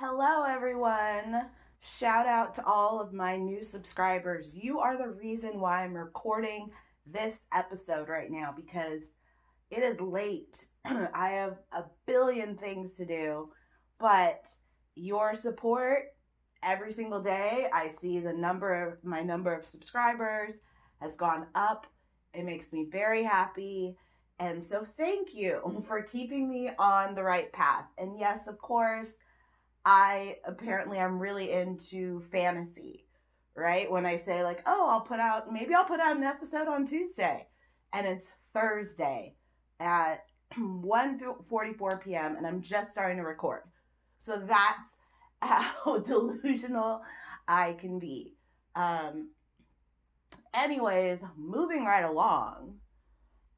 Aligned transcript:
Hello, 0.00 0.44
everyone. 0.44 1.46
Shout 1.80 2.28
out 2.28 2.54
to 2.54 2.64
all 2.64 3.00
of 3.00 3.12
my 3.12 3.36
new 3.36 3.64
subscribers. 3.64 4.56
You 4.56 4.78
are 4.78 4.96
the 4.96 5.08
reason 5.08 5.58
why 5.58 5.82
I'm 5.82 5.94
recording 5.94 6.70
this 7.04 7.46
episode 7.52 8.08
right 8.08 8.30
now 8.30 8.54
because 8.54 9.00
it 9.72 9.82
is 9.82 10.00
late. 10.00 10.66
I 10.84 11.30
have 11.30 11.56
a 11.72 11.82
billion 12.06 12.56
things 12.56 12.94
to 12.98 13.06
do, 13.06 13.50
but 13.98 14.46
your 14.94 15.34
support 15.34 16.14
every 16.62 16.92
single 16.92 17.20
day, 17.20 17.66
I 17.74 17.88
see 17.88 18.20
the 18.20 18.32
number 18.32 18.72
of 18.86 19.02
my 19.02 19.24
number 19.24 19.52
of 19.52 19.66
subscribers 19.66 20.54
has 21.00 21.16
gone 21.16 21.48
up. 21.56 21.88
It 22.34 22.44
makes 22.44 22.72
me 22.72 22.86
very 22.88 23.24
happy. 23.24 23.96
And 24.38 24.64
so 24.64 24.86
thank 24.96 25.34
you 25.34 25.82
for 25.88 26.02
keeping 26.02 26.48
me 26.48 26.70
on 26.78 27.16
the 27.16 27.24
right 27.24 27.52
path. 27.52 27.86
And 27.98 28.16
yes, 28.16 28.46
of 28.46 28.58
course, 28.58 29.16
I 29.90 30.36
apparently 30.44 31.00
I'm 31.00 31.18
really 31.18 31.50
into 31.50 32.20
fantasy, 32.30 33.06
right? 33.54 33.90
When 33.90 34.04
I 34.04 34.18
say 34.18 34.44
like, 34.44 34.62
"Oh, 34.66 34.86
I'll 34.86 35.00
put 35.00 35.18
out 35.18 35.50
maybe 35.50 35.72
I'll 35.72 35.86
put 35.86 35.98
out 35.98 36.18
an 36.18 36.24
episode 36.24 36.68
on 36.68 36.86
Tuesday." 36.86 37.46
And 37.94 38.06
it's 38.06 38.34
Thursday 38.52 39.34
at 39.80 40.26
1:44 40.54 42.02
p.m. 42.02 42.36
and 42.36 42.46
I'm 42.46 42.60
just 42.60 42.90
starting 42.92 43.16
to 43.16 43.22
record. 43.22 43.62
So 44.18 44.36
that's 44.36 44.96
how 45.40 46.00
delusional 46.00 47.00
I 47.48 47.72
can 47.72 47.98
be. 47.98 48.34
Um 48.76 49.30
anyways, 50.52 51.20
moving 51.34 51.86
right 51.86 52.04
along. 52.04 52.74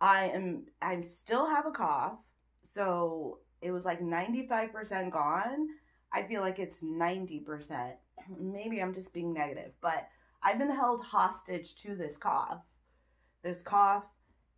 I 0.00 0.26
am 0.28 0.66
I 0.80 1.00
still 1.00 1.46
have 1.48 1.66
a 1.66 1.72
cough. 1.72 2.20
So 2.62 3.40
it 3.60 3.72
was 3.72 3.84
like 3.84 4.00
95% 4.00 5.10
gone. 5.10 5.66
I 6.12 6.22
feel 6.22 6.40
like 6.40 6.58
it's 6.58 6.80
90%. 6.80 7.92
Maybe 8.38 8.80
I'm 8.80 8.94
just 8.94 9.14
being 9.14 9.32
negative, 9.32 9.72
but 9.80 10.08
I've 10.42 10.58
been 10.58 10.70
held 10.70 11.02
hostage 11.02 11.76
to 11.82 11.94
this 11.94 12.16
cough. 12.16 12.62
This 13.42 13.62
cough 13.62 14.04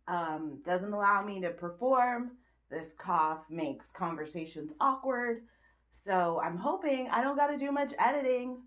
um, 0.07 0.61
doesn't 0.65 0.93
allow 0.93 1.23
me 1.23 1.41
to 1.41 1.49
perform. 1.49 2.31
This 2.69 2.93
cough 2.97 3.45
makes 3.49 3.91
conversations 3.91 4.71
awkward. 4.79 5.43
So 5.91 6.41
I'm 6.43 6.57
hoping 6.57 7.07
I 7.09 7.21
don't 7.21 7.37
got 7.37 7.47
to 7.47 7.57
do 7.57 7.71
much 7.71 7.93
editing. 7.99 8.57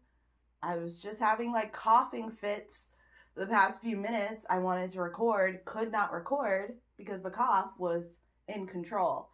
I 0.62 0.76
was 0.76 1.00
just 1.00 1.18
having 1.18 1.52
like 1.52 1.72
coughing 1.72 2.30
fits 2.30 2.88
the 3.36 3.46
past 3.46 3.80
few 3.80 3.96
minutes. 3.96 4.46
I 4.48 4.58
wanted 4.58 4.90
to 4.90 5.02
record, 5.02 5.64
could 5.64 5.92
not 5.92 6.12
record 6.12 6.74
because 6.96 7.22
the 7.22 7.30
cough 7.30 7.70
was 7.78 8.04
in 8.48 8.66
control. 8.66 9.28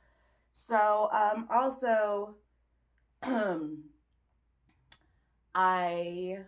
So, 0.55 1.09
um, 1.13 1.47
also, 1.51 2.37
I 5.55 6.39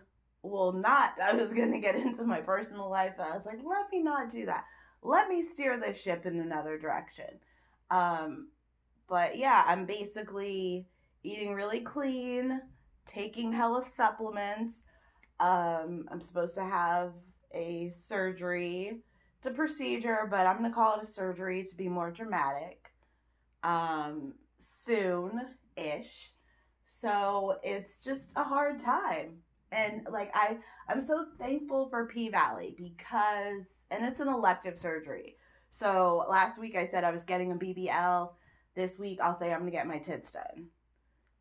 will 0.41 0.73
not, 0.73 1.13
I 1.21 1.33
was 1.33 1.53
going 1.53 1.71
to 1.71 1.79
get 1.79 1.95
into 1.95 2.23
my 2.23 2.41
personal 2.41 2.89
life. 2.89 3.13
I 3.19 3.35
was 3.35 3.45
like, 3.45 3.59
let 3.63 3.91
me 3.91 4.01
not 4.01 4.29
do 4.29 4.45
that. 4.45 4.65
Let 5.01 5.27
me 5.29 5.41
steer 5.41 5.79
this 5.79 6.01
ship 6.01 6.25
in 6.25 6.39
another 6.39 6.77
direction. 6.77 7.39
Um, 7.91 8.49
but 9.07 9.37
yeah, 9.37 9.63
I'm 9.67 9.85
basically 9.85 10.87
eating 11.23 11.53
really 11.53 11.81
clean, 11.81 12.61
taking 13.05 13.51
hella 13.53 13.83
supplements. 13.83 14.81
Um, 15.39 16.07
I'm 16.11 16.21
supposed 16.21 16.55
to 16.55 16.63
have 16.63 17.13
a 17.53 17.91
surgery. 17.97 19.01
It's 19.37 19.47
a 19.47 19.51
procedure, 19.51 20.27
but 20.29 20.47
I'm 20.47 20.57
gonna 20.57 20.73
call 20.73 20.97
it 20.97 21.03
a 21.03 21.07
surgery 21.07 21.63
to 21.63 21.75
be 21.75 21.87
more 21.87 22.11
dramatic. 22.11 22.91
Um, 23.63 24.33
soon 24.85 25.41
ish. 25.75 26.31
So 26.99 27.57
it's 27.63 28.03
just 28.03 28.31
a 28.35 28.43
hard 28.43 28.79
time. 28.79 29.37
And 29.71 30.07
like 30.09 30.31
I 30.33 30.57
I'm 30.87 31.05
so 31.05 31.25
thankful 31.37 31.89
for 31.89 32.07
P 32.07 32.29
Valley 32.29 32.73
because 32.77 33.65
and 33.91 34.05
it's 34.05 34.21
an 34.21 34.27
elective 34.27 34.79
surgery. 34.79 35.35
So 35.71 36.25
last 36.29 36.59
week 36.59 36.75
I 36.77 36.87
said 36.87 37.03
I 37.03 37.11
was 37.11 37.25
getting 37.25 37.51
a 37.51 37.55
BBL. 37.55 38.31
This 38.75 38.97
week 38.97 39.19
I'll 39.21 39.33
say 39.33 39.51
I'm 39.51 39.59
gonna 39.59 39.71
get 39.71 39.87
my 39.87 39.97
tits 39.97 40.31
done. 40.31 40.67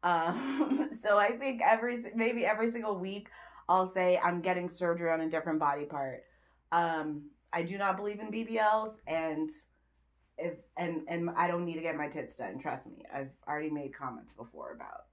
Um, 0.02 0.90
so 1.02 1.18
I 1.18 1.32
think 1.32 1.62
every 1.64 2.04
maybe 2.14 2.44
every 2.44 2.70
single 2.70 2.98
week 2.98 3.28
I'll 3.68 3.92
say 3.92 4.18
I'm 4.18 4.40
getting 4.40 4.68
surgery 4.68 5.10
on 5.10 5.20
a 5.20 5.30
different 5.30 5.60
body 5.60 5.84
part. 5.84 6.24
Um, 6.72 7.30
I 7.52 7.62
do 7.62 7.78
not 7.78 7.96
believe 7.96 8.18
in 8.18 8.32
BBLs, 8.32 8.96
and 9.06 9.50
if 10.36 10.54
and 10.76 11.02
and 11.06 11.30
I 11.36 11.46
don't 11.46 11.64
need 11.64 11.74
to 11.74 11.80
get 11.80 11.96
my 11.96 12.08
tits 12.08 12.36
done. 12.36 12.58
Trust 12.58 12.88
me, 12.88 13.04
I've 13.14 13.30
already 13.46 13.70
made 13.70 13.94
comments 13.94 14.32
before 14.32 14.72
about 14.72 15.04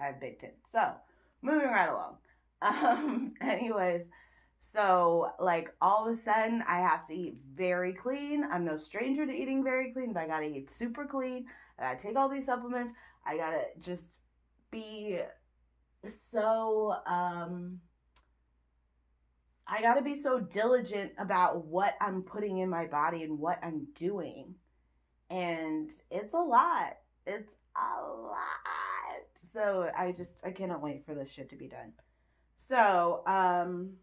I 0.00 0.06
have 0.06 0.20
big 0.20 0.38
tits. 0.38 0.60
So 0.72 0.92
moving 1.42 1.68
right 1.68 1.88
along. 1.88 2.16
Um, 2.62 3.32
anyways, 3.40 4.02
so 4.58 5.30
like 5.40 5.74
all 5.80 6.06
of 6.06 6.14
a 6.14 6.16
sudden 6.20 6.62
I 6.68 6.80
have 6.80 7.08
to 7.08 7.14
eat 7.14 7.38
very 7.54 7.94
clean. 7.94 8.44
I'm 8.44 8.66
no 8.66 8.76
stranger 8.76 9.24
to 9.24 9.32
eating 9.32 9.64
very 9.64 9.94
clean, 9.94 10.12
but 10.12 10.24
I 10.24 10.26
gotta 10.26 10.44
eat 10.44 10.70
super 10.70 11.06
clean. 11.06 11.46
I 11.78 11.84
gotta 11.84 12.02
take 12.02 12.16
all 12.16 12.28
these 12.28 12.44
supplements. 12.44 12.92
I 13.24 13.38
gotta 13.38 13.62
just 13.78 14.18
be 14.70 15.20
so 16.06 16.96
um 17.06 17.80
I 19.70 19.82
got 19.82 19.94
to 19.94 20.02
be 20.02 20.20
so 20.20 20.40
diligent 20.40 21.12
about 21.16 21.64
what 21.64 21.94
I'm 22.00 22.22
putting 22.22 22.58
in 22.58 22.68
my 22.68 22.86
body 22.86 23.22
and 23.22 23.38
what 23.38 23.60
I'm 23.62 23.86
doing. 23.94 24.56
And 25.30 25.88
it's 26.10 26.34
a 26.34 26.38
lot. 26.38 26.96
It's 27.24 27.52
a 27.76 28.02
lot. 28.02 28.36
So 29.52 29.90
I 29.96 30.12
just 30.12 30.32
I 30.44 30.50
cannot 30.50 30.82
wait 30.82 31.04
for 31.04 31.14
this 31.14 31.30
shit 31.30 31.50
to 31.50 31.56
be 31.56 31.68
done. 31.68 31.92
So, 32.56 33.22
um 33.26 33.94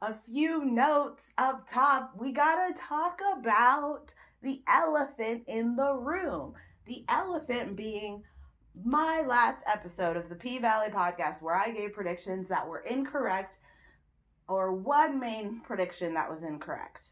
a 0.00 0.14
few 0.14 0.64
notes 0.64 1.22
up 1.38 1.68
top. 1.68 2.12
We 2.16 2.32
got 2.32 2.68
to 2.68 2.80
talk 2.80 3.20
about 3.36 4.14
the 4.42 4.62
elephant 4.68 5.42
in 5.48 5.74
the 5.74 5.92
room. 5.94 6.54
The 6.86 7.04
elephant 7.08 7.76
being 7.76 8.22
my 8.84 9.22
last 9.26 9.64
episode 9.66 10.16
of 10.16 10.28
the 10.28 10.36
P 10.36 10.58
Valley 10.58 10.88
podcast 10.88 11.42
where 11.42 11.56
I 11.56 11.70
gave 11.70 11.92
predictions 11.92 12.48
that 12.48 12.66
were 12.66 12.80
incorrect 12.80 13.58
or 14.48 14.72
one 14.72 15.18
main 15.18 15.60
prediction 15.60 16.14
that 16.14 16.30
was 16.30 16.42
incorrect. 16.44 17.08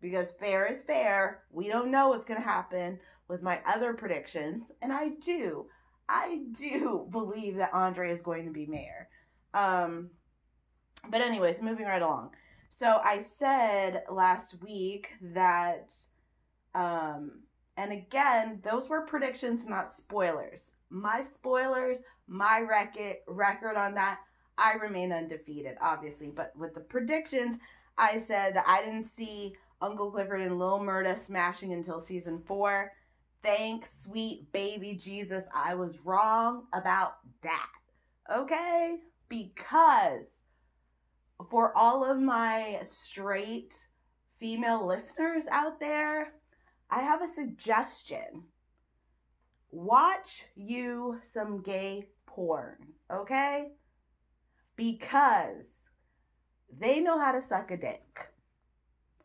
Because 0.00 0.32
fair 0.32 0.66
is 0.66 0.84
fair. 0.84 1.42
We 1.50 1.68
don't 1.68 1.90
know 1.90 2.08
what's 2.08 2.24
going 2.24 2.40
to 2.40 2.46
happen 2.46 2.98
with 3.28 3.42
my 3.42 3.60
other 3.66 3.94
predictions. 3.94 4.64
And 4.82 4.92
I 4.92 5.10
do, 5.20 5.66
I 6.08 6.42
do 6.58 7.06
believe 7.10 7.56
that 7.56 7.72
Andre 7.72 8.10
is 8.10 8.22
going 8.22 8.44
to 8.44 8.52
be 8.52 8.66
mayor. 8.66 9.08
Um, 9.52 10.10
but, 11.08 11.20
anyways, 11.20 11.62
moving 11.62 11.86
right 11.86 12.02
along. 12.02 12.34
So 12.70 13.00
I 13.04 13.24
said 13.36 14.04
last 14.10 14.56
week 14.62 15.10
that, 15.20 15.92
um, 16.74 17.40
and 17.76 17.92
again, 17.92 18.60
those 18.64 18.88
were 18.88 19.02
predictions, 19.02 19.66
not 19.68 19.94
spoilers 19.94 20.70
my 20.94 21.24
spoilers, 21.30 21.98
my 22.28 22.60
record 22.60 23.16
record 23.26 23.76
on 23.76 23.94
that, 23.94 24.20
I 24.56 24.74
remain 24.74 25.12
undefeated, 25.12 25.76
obviously. 25.80 26.28
But 26.28 26.52
with 26.56 26.74
the 26.74 26.80
predictions, 26.80 27.56
I 27.98 28.20
said 28.20 28.54
that 28.54 28.64
I 28.66 28.82
didn't 28.82 29.08
see 29.08 29.56
Uncle 29.82 30.10
Clifford 30.10 30.40
and 30.40 30.58
Lil 30.58 30.78
Murda 30.78 31.18
smashing 31.18 31.72
until 31.72 32.00
season 32.00 32.38
four. 32.46 32.92
Thanks, 33.44 33.90
sweet 34.04 34.50
baby 34.52 34.94
Jesus. 34.94 35.44
I 35.54 35.74
was 35.74 36.00
wrong 36.06 36.64
about 36.72 37.16
that. 37.42 37.68
Okay? 38.34 38.96
Because 39.28 40.24
for 41.50 41.76
all 41.76 42.10
of 42.10 42.18
my 42.18 42.80
straight 42.84 43.76
female 44.40 44.86
listeners 44.86 45.44
out 45.50 45.78
there, 45.78 46.32
I 46.90 47.02
have 47.02 47.20
a 47.22 47.28
suggestion 47.28 48.44
watch 49.70 50.46
you 50.54 51.20
some 51.34 51.60
gay 51.60 52.06
porn, 52.26 52.76
okay? 53.12 53.72
Because 54.76 55.66
they 56.78 57.00
know 57.00 57.18
how 57.20 57.32
to 57.32 57.42
suck 57.42 57.70
a 57.70 57.76
dick. 57.76 58.20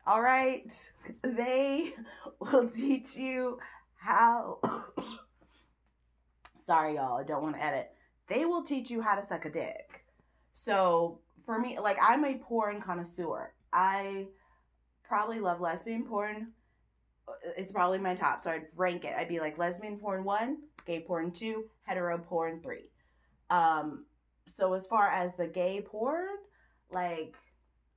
All 0.05 0.21
right? 0.21 0.71
They 1.23 1.93
will 2.39 2.69
teach 2.69 3.15
you 3.15 3.57
how. 3.99 4.59
Sorry, 6.63 6.95
y'all, 6.95 7.17
I 7.17 7.23
don't 7.23 7.43
want 7.43 7.55
to 7.55 7.63
edit. 7.63 7.91
They 8.27 8.45
will 8.45 8.63
teach 8.63 8.91
you 8.91 9.01
how 9.01 9.15
to 9.15 9.25
suck 9.25 9.45
a 9.45 9.49
dick. 9.49 10.05
So, 10.53 11.19
for 11.45 11.57
me, 11.57 11.79
like, 11.79 11.97
I'm 12.01 12.25
a 12.25 12.37
porn 12.37 12.81
connoisseur. 12.81 13.53
I 13.73 14.27
probably 15.03 15.39
love 15.39 15.61
lesbian 15.61 16.05
porn 16.05 16.53
it's 17.57 17.71
probably 17.71 17.99
my 17.99 18.15
top. 18.15 18.43
So 18.43 18.51
I'd 18.51 18.67
rank 18.75 19.05
it. 19.05 19.13
I'd 19.17 19.27
be 19.27 19.39
like 19.39 19.57
lesbian 19.57 19.97
porn 19.97 20.23
one, 20.23 20.57
gay 20.85 21.01
porn 21.01 21.31
two, 21.31 21.65
hetero 21.83 22.17
porn 22.17 22.61
three. 22.61 22.89
Um, 23.49 24.05
so 24.53 24.73
as 24.73 24.87
far 24.87 25.07
as 25.07 25.35
the 25.35 25.47
gay 25.47 25.81
porn, 25.81 26.27
like 26.91 27.35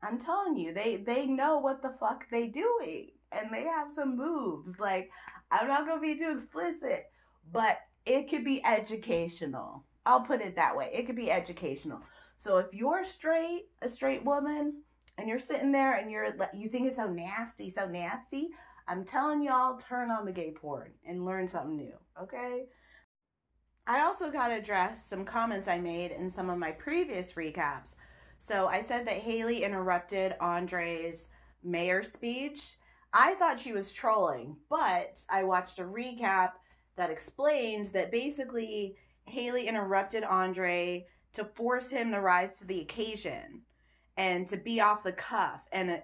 I'm 0.03 0.19
telling 0.19 0.57
you, 0.57 0.75
they 0.75 0.97
they 0.97 1.27
know 1.27 1.59
what 1.59 1.83
the 1.83 1.95
fuck 2.01 2.25
they 2.31 2.49
doing, 2.49 3.11
and 3.31 3.53
they 3.53 3.65
have 3.65 3.95
some 3.95 4.17
moves. 4.17 4.79
Like 4.79 5.11
I'm 5.53 5.69
not 5.69 5.87
gonna 5.87 6.01
be 6.01 6.17
too 6.19 6.35
explicit, 6.37 7.07
but 7.53 7.79
it 8.07 8.29
could 8.29 8.45
be 8.45 8.65
educational. 8.65 9.85
I'll 10.05 10.23
put 10.23 10.41
it 10.41 10.57
that 10.57 10.77
way. 10.77 10.91
It 10.93 11.07
could 11.07 11.17
be 11.17 11.31
educational. 11.31 12.01
So 12.39 12.59
if 12.59 12.73
you're 12.73 13.05
straight, 13.05 13.67
a 13.83 13.89
straight 13.89 14.25
woman, 14.25 14.83
and 15.19 15.29
you're 15.29 15.39
sitting 15.39 15.71
there 15.71 15.95
and 15.95 16.11
you're 16.11 16.35
you 16.55 16.69
think 16.69 16.89
it's 16.89 16.97
so 16.97 17.07
nasty, 17.07 17.71
so 17.71 17.87
nasty, 17.87 18.49
I'm 18.89 19.05
telling 19.05 19.43
y'all, 19.43 19.79
turn 19.79 20.11
on 20.11 20.25
the 20.25 20.33
gay 20.33 20.51
porn 20.51 20.91
and 21.07 21.25
learn 21.25 21.47
something 21.47 21.77
new, 21.77 21.95
okay? 22.21 22.65
I 23.87 24.01
also 24.01 24.31
got 24.31 24.49
to 24.49 24.55
address 24.55 25.07
some 25.07 25.25
comments 25.25 25.69
I 25.69 25.79
made 25.79 26.13
in 26.13 26.31
some 26.31 26.51
of 26.51 26.59
my 26.59 26.73
previous 26.73 27.33
recaps. 27.35 27.97
So 28.39 28.67
I 28.67 28.81
said 28.81 29.07
that 29.07 29.19
Hailey 29.19 29.65
interrupted 29.65 30.35
Andre's 30.41 31.29
mayor 31.63 32.03
speech. 32.03 32.77
I 33.13 33.35
thought 33.35 33.61
she 33.61 33.73
was 33.73 33.93
trolling, 33.93 34.57
but 34.69 35.23
I 35.29 35.43
watched 35.45 35.79
a 35.79 35.85
recap 35.85 36.53
that 36.97 37.11
explains 37.11 37.91
that 37.91 38.11
basically 38.11 38.97
Hailey 39.27 39.69
interrupted 39.69 40.25
Andre 40.25 41.07
to 41.35 41.45
force 41.45 41.91
him 41.91 42.13
to 42.13 42.21
rise 42.21 42.59
to 42.59 42.67
the 42.67 42.81
occasion 42.81 43.63
and 44.17 44.47
to 44.49 44.57
be 44.57 44.81
off 44.81 45.03
the 45.03 45.13
cuff 45.13 45.61
and 45.73 46.03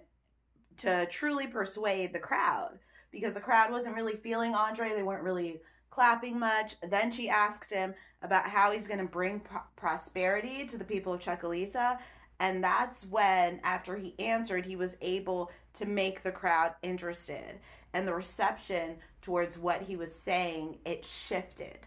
to 0.78 1.06
truly 1.10 1.46
persuade 1.46 2.12
the 2.12 2.18
crowd 2.18 2.78
because 3.10 3.34
the 3.34 3.40
crowd 3.40 3.70
wasn't 3.70 3.94
really 3.96 4.16
feeling 4.16 4.54
Andre. 4.54 4.90
They 4.90 5.02
weren't 5.02 5.22
really 5.22 5.60
clapping 5.90 6.38
much. 6.38 6.80
Then 6.82 7.10
she 7.10 7.28
asked 7.28 7.72
him 7.72 7.94
about 8.22 8.48
how 8.48 8.70
he's 8.70 8.86
going 8.86 9.00
to 9.00 9.06
bring 9.06 9.40
pro- 9.40 9.60
prosperity 9.76 10.66
to 10.66 10.76
the 10.78 10.84
people 10.84 11.12
of 11.12 11.20
Chucalissa. 11.20 11.98
And 12.40 12.62
that's 12.62 13.04
when, 13.06 13.60
after 13.64 13.96
he 13.96 14.14
answered, 14.18 14.64
he 14.64 14.76
was 14.76 14.96
able 15.00 15.50
to 15.74 15.86
make 15.86 16.22
the 16.22 16.32
crowd 16.32 16.74
interested. 16.82 17.58
And 17.92 18.06
the 18.06 18.14
reception 18.14 18.96
towards 19.22 19.58
what 19.58 19.82
he 19.82 19.96
was 19.96 20.14
saying, 20.14 20.78
it 20.84 21.04
shifted. 21.04 21.78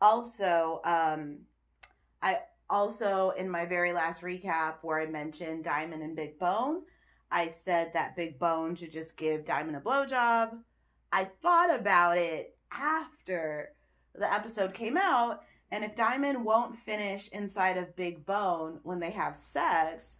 Also, 0.00 0.80
um, 0.84 1.38
I 2.22 2.40
also, 2.70 3.30
in 3.30 3.48
my 3.48 3.66
very 3.66 3.92
last 3.92 4.22
recap, 4.22 4.74
where 4.82 5.00
I 5.00 5.06
mentioned 5.06 5.64
Diamond 5.64 6.02
and 6.02 6.16
Big 6.16 6.38
Bone, 6.38 6.82
I 7.30 7.48
said 7.48 7.92
that 7.92 8.16
Big 8.16 8.38
Bone 8.38 8.74
should 8.74 8.92
just 8.92 9.16
give 9.16 9.44
Diamond 9.44 9.76
a 9.76 9.80
blowjob. 9.80 10.58
I 11.12 11.24
thought 11.24 11.74
about 11.74 12.18
it 12.18 12.56
after 12.72 13.74
the 14.14 14.32
episode 14.32 14.74
came 14.74 14.96
out, 14.96 15.42
and 15.70 15.84
if 15.84 15.94
Diamond 15.94 16.44
won't 16.44 16.78
finish 16.78 17.28
inside 17.28 17.76
of 17.76 17.96
Big 17.96 18.24
Bone 18.24 18.80
when 18.82 19.00
they 19.00 19.10
have 19.10 19.36
sex, 19.36 20.16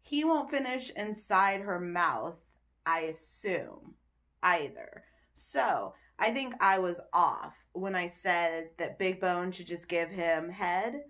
he 0.00 0.24
won't 0.24 0.50
finish 0.50 0.90
inside 0.90 1.60
her 1.60 1.78
mouth, 1.78 2.50
I 2.84 3.00
assume, 3.02 3.94
either. 4.42 5.04
So 5.36 5.94
I 6.18 6.32
think 6.32 6.54
I 6.60 6.78
was 6.78 7.00
off 7.12 7.64
when 7.72 7.94
I 7.94 8.08
said 8.08 8.70
that 8.78 8.98
Big 8.98 9.20
Bone 9.20 9.52
should 9.52 9.66
just 9.66 9.88
give 9.88 10.10
him 10.10 10.50
head 10.50 11.04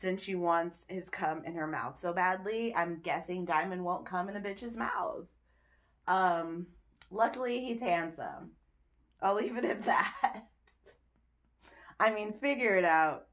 since 0.00 0.22
she 0.22 0.34
wants 0.34 0.86
his 0.88 1.10
cum 1.10 1.44
in 1.44 1.54
her 1.54 1.66
mouth 1.66 1.98
so 1.98 2.14
badly, 2.14 2.74
I'm 2.74 3.00
guessing 3.00 3.44
Diamond 3.44 3.84
won't 3.84 4.06
come 4.06 4.30
in 4.30 4.36
a 4.36 4.40
bitch's 4.40 4.76
mouth. 4.76 5.26
Um, 6.08 6.68
luckily 7.10 7.60
he's 7.60 7.80
handsome. 7.80 8.52
I'll 9.20 9.34
leave 9.34 9.58
it 9.58 9.64
at 9.66 9.82
that. 9.84 10.44
I 12.00 12.10
mean, 12.14 12.32
figure 12.32 12.76
it 12.76 12.84
out. 12.84 13.26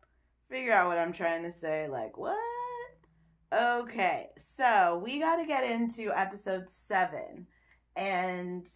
Figure 0.52 0.74
out 0.74 0.90
what 0.90 0.98
I'm 0.98 1.14
trying 1.14 1.44
to 1.44 1.52
say. 1.52 1.88
Like, 1.88 2.18
what? 2.18 2.38
Okay, 3.54 4.28
so 4.38 5.02
we 5.04 5.20
got 5.20 5.38
to 5.38 5.46
get 5.46 5.64
into 5.64 6.12
episode 6.14 6.70
seven. 6.70 7.48
And 7.96 8.68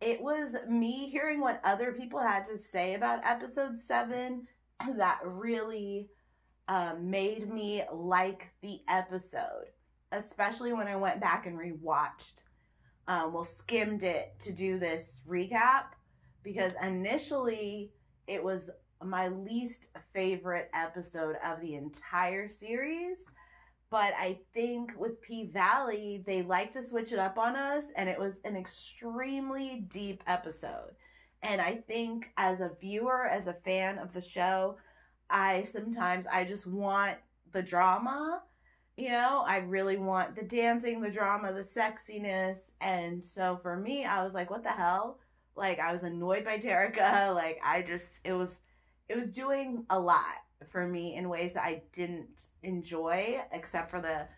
it 0.00 0.22
was 0.22 0.56
me 0.66 1.10
hearing 1.10 1.40
what 1.40 1.60
other 1.64 1.92
people 1.92 2.18
had 2.18 2.46
to 2.46 2.56
say 2.56 2.94
about 2.94 3.24
episode 3.26 3.78
seven 3.78 4.46
that 4.96 5.20
really 5.22 6.08
um, 6.68 7.10
made 7.10 7.52
me 7.52 7.82
like 7.92 8.50
the 8.62 8.80
episode, 8.88 9.66
especially 10.12 10.72
when 10.72 10.88
I 10.88 10.96
went 10.96 11.20
back 11.20 11.46
and 11.46 11.58
rewatched. 11.58 12.40
Um, 13.06 13.34
well, 13.34 13.44
skimmed 13.44 14.02
it 14.02 14.32
to 14.38 14.52
do 14.52 14.78
this 14.78 15.24
recap 15.28 15.84
because 16.42 16.72
initially 16.82 17.92
it 18.26 18.42
was 18.42 18.70
my 19.04 19.28
least 19.28 19.88
favorite 20.12 20.70
episode 20.74 21.36
of 21.44 21.60
the 21.60 21.74
entire 21.74 22.48
series. 22.48 23.30
But 23.90 24.12
I 24.16 24.38
think 24.54 24.92
with 24.96 25.20
P 25.20 25.46
Valley, 25.46 26.22
they 26.24 26.42
like 26.42 26.70
to 26.72 26.82
switch 26.82 27.12
it 27.12 27.18
up 27.18 27.38
on 27.38 27.56
us, 27.56 27.86
and 27.96 28.08
it 28.08 28.18
was 28.18 28.40
an 28.44 28.56
extremely 28.56 29.84
deep 29.88 30.22
episode. 30.26 30.92
And 31.42 31.60
I 31.60 31.76
think 31.76 32.30
as 32.36 32.60
a 32.60 32.72
viewer, 32.80 33.26
as 33.26 33.46
a 33.48 33.54
fan 33.54 33.98
of 33.98 34.12
the 34.12 34.20
show, 34.20 34.76
I 35.28 35.62
sometimes 35.62 36.26
I 36.26 36.44
just 36.44 36.66
want 36.66 37.16
the 37.52 37.62
drama. 37.62 38.42
You 38.96 39.08
know, 39.10 39.42
I 39.46 39.58
really 39.58 39.96
want 39.96 40.36
the 40.36 40.42
dancing, 40.42 41.00
the 41.00 41.10
drama, 41.10 41.52
the 41.52 41.62
sexiness. 41.62 42.72
And 42.80 43.24
so 43.24 43.58
for 43.62 43.76
me, 43.76 44.04
I 44.04 44.22
was 44.22 44.34
like, 44.34 44.50
what 44.50 44.62
the 44.62 44.70
hell? 44.70 45.18
Like 45.56 45.80
I 45.80 45.92
was 45.92 46.02
annoyed 46.02 46.44
by 46.44 46.58
Terricka. 46.58 47.34
Like 47.34 47.60
I 47.64 47.82
just 47.82 48.06
it 48.24 48.34
was 48.34 48.60
it 49.10 49.16
was 49.16 49.32
doing 49.32 49.84
a 49.90 49.98
lot 49.98 50.36
for 50.68 50.86
me 50.86 51.16
in 51.16 51.28
ways 51.28 51.54
that 51.54 51.64
I 51.64 51.82
didn't 51.92 52.46
enjoy, 52.62 53.40
except 53.52 53.90
for 53.90 54.00
the 54.00 54.28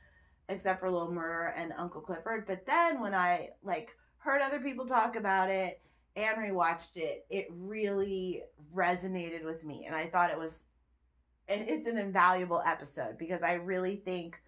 except 0.49 0.81
for 0.81 0.91
Little 0.91 1.13
Murda 1.13 1.53
and 1.57 1.75
Uncle 1.77 2.01
Clifford. 2.01 2.47
But 2.47 2.65
then 2.65 3.01
when 3.01 3.15
I 3.15 3.51
like 3.63 3.91
heard 4.17 4.41
other 4.41 4.61
people 4.61 4.87
talk 4.87 5.17
about 5.17 5.51
it 5.51 5.83
and 6.17 6.39
rewatched 6.39 6.97
it, 6.97 7.27
it 7.29 7.47
really 7.51 8.43
resonated 8.75 9.45
with 9.45 9.63
me. 9.63 9.85
And 9.87 9.95
I 9.95 10.07
thought 10.07 10.31
it 10.31 10.39
was 10.39 10.65
it's 11.49 11.89
an 11.89 11.99
invaluable 11.99 12.63
episode 12.65 13.19
because 13.19 13.43
I 13.43 13.55
really 13.55 13.97
think 13.97 14.41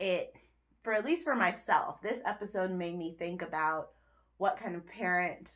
it, 0.00 0.34
for 0.82 0.94
at 0.94 1.04
least 1.04 1.22
for 1.22 1.36
myself, 1.36 2.02
this 2.02 2.22
episode 2.26 2.72
made 2.72 2.98
me 2.98 3.14
think 3.18 3.42
about 3.42 3.90
what 4.38 4.58
kind 4.58 4.74
of 4.74 4.86
parent 4.86 5.52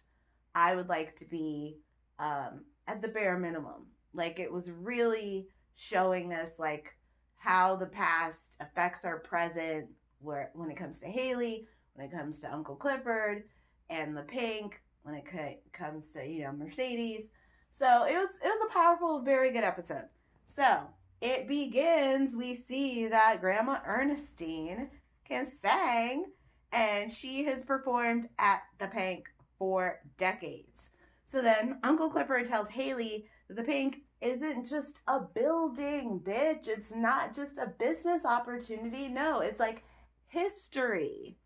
I 0.55 0.77
would 0.77 0.89
like 0.89 1.17
to 1.17 1.25
be 1.25 1.79
um, 2.21 2.65
at 2.87 3.03
the 3.03 3.09
bare 3.09 3.39
minimum. 3.39 3.87
Like 4.15 4.39
it 4.39 4.53
was 4.53 4.71
really 4.71 5.49
showing 5.75 6.33
us 6.33 6.59
like 6.59 6.97
how 7.37 7.77
the 7.77 7.87
past 7.87 8.57
affects 8.61 9.05
our 9.05 9.19
present 9.19 9.87
where 10.21 10.51
when 10.55 10.71
it 10.71 10.77
comes 10.77 11.01
to 11.01 11.07
Hailey, 11.07 11.67
when 11.95 12.07
it 12.07 12.13
comes 12.13 12.41
to 12.41 12.53
Uncle 12.53 12.77
Clifford 12.77 13.45
and 13.91 14.17
the 14.17 14.23
pink, 14.23 14.81
when 15.03 15.15
it 15.15 15.27
comes 15.73 16.13
to, 16.13 16.27
you 16.27 16.45
know, 16.45 16.53
Mercedes. 16.53 17.29
So 17.71 18.05
it 18.05 18.17
was 18.17 18.39
it 18.43 18.49
was 18.49 18.69
a 18.69 18.73
powerful, 18.73 19.21
very 19.21 19.51
good 19.51 19.65
episode. 19.65 20.09
So 20.47 20.89
it 21.21 21.49
begins. 21.49 22.37
We 22.37 22.55
see 22.55 23.09
that 23.09 23.41
Grandma 23.41 23.79
Ernestine 23.85 24.91
can 25.29 25.47
sing, 25.47 26.27
and 26.73 27.13
she 27.13 27.45
has 27.45 27.65
performed 27.65 28.29
at 28.39 28.63
the 28.79 28.89
Pink 28.89 29.27
for 29.59 30.01
decades. 30.17 30.91
So 31.27 31.43
then 31.43 31.79
Uncle 31.83 32.11
Clifford 32.11 32.47
tells 32.47 32.69
Haley 32.69 33.27
that 33.49 33.57
the 33.57 33.65
Pink 33.65 34.04
isn't 34.21 34.69
just 34.69 35.01
a 35.07 35.21
building, 35.21 36.21
bitch. 36.23 36.69
It's 36.69 36.95
not 36.95 37.35
just 37.35 37.59
a 37.59 37.73
business 37.79 38.25
opportunity. 38.25 39.09
No, 39.09 39.41
it's 39.41 39.61
like 39.61 39.85
history. 40.27 41.37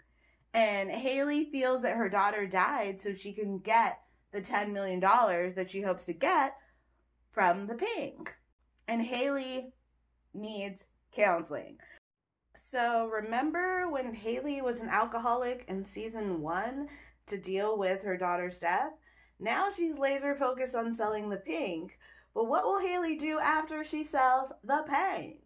And 0.55 0.91
Hailey 0.91 1.51
feels 1.51 1.83
that 1.83 1.97
her 1.97 2.09
daughter 2.09 2.47
died 2.47 3.01
so 3.01 3.15
she 3.15 3.33
can 3.33 3.59
get 3.59 4.01
the 4.33 4.41
$10 4.41 4.73
million 4.73 5.01
that 5.01 5.69
she 5.71 5.83
hopes 5.83 6.07
to 6.07 6.13
get 6.13 6.57
from 7.31 7.67
the 7.67 7.75
Pink 7.75 8.35
and 8.89 9.03
Hailey 9.03 9.73
needs 10.35 10.87
counseling. 11.13 11.77
So, 12.57 13.07
remember 13.07 13.89
when 13.89 14.15
Haley 14.15 14.63
was 14.63 14.81
an 14.81 14.89
alcoholic 14.89 15.65
in 15.69 15.85
season 15.85 16.41
one 16.41 16.89
to 17.27 17.39
deal 17.39 17.79
with 17.79 18.03
her 18.03 18.17
daughter's 18.17 18.59
death? 18.59 18.93
Now 19.39 19.71
she's 19.71 19.99
laser 19.99 20.35
focused 20.35 20.75
on 20.75 20.95
selling 20.95 21.29
the 21.29 21.37
pink. 21.37 21.98
But 22.35 22.49
what 22.49 22.65
will 22.65 22.81
Hailey 22.81 23.17
do 23.17 23.39
after 23.39 23.85
she 23.85 24.05
sells 24.05 24.53
the 24.65 24.85
pink? 24.89 25.41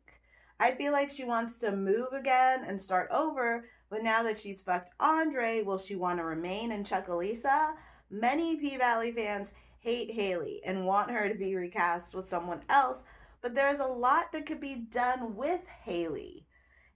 I 0.61 0.73
feel 0.73 0.93
like 0.93 1.11
she 1.11 1.25
wants 1.25 1.57
to 1.59 1.75
move 1.75 2.13
again 2.13 2.65
and 2.65 2.81
start 2.81 3.09
over, 3.11 3.69
but 3.91 4.03
now 4.03 4.23
that 4.23 4.39
she's 4.39 4.63
fucked 4.63 4.93
Andre, 5.01 5.63
will 5.63 5.79
she 5.79 5.97
want 5.97 6.19
to 6.19 6.25
remain 6.25 6.73
in 6.73 6.85
Chucalissa? 6.85 7.75
Many 8.11 8.57
P 8.57 8.77
Valley 8.77 9.13
fans 9.13 9.53
hate 9.81 10.11
Hailey 10.11 10.61
and 10.65 10.87
want 10.87 11.11
her 11.11 11.29
to 11.29 11.35
be 11.35 11.55
recast 11.55 12.15
with 12.15 12.29
someone 12.29 12.63
else 12.69 13.03
but 13.43 13.57
there's 13.57 13.81
a 13.81 13.87
lot 13.87 14.31
that 14.33 14.47
could 14.47 14.61
be 14.61 14.77
done 14.77 15.35
with 15.35 15.67
Hailey. 15.85 16.47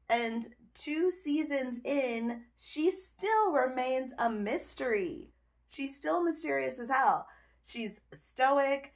And 0.09 0.47
two 0.75 1.11
seasons 1.11 1.81
in, 1.85 2.45
she 2.57 2.93
still 2.93 3.53
remains 3.53 4.13
a 4.19 4.31
mystery. 4.31 5.33
She's 5.71 5.97
still 5.97 6.23
mysterious 6.23 6.79
as 6.79 6.89
hell. 6.89 7.27
She's 7.67 8.01
stoic 8.21 8.93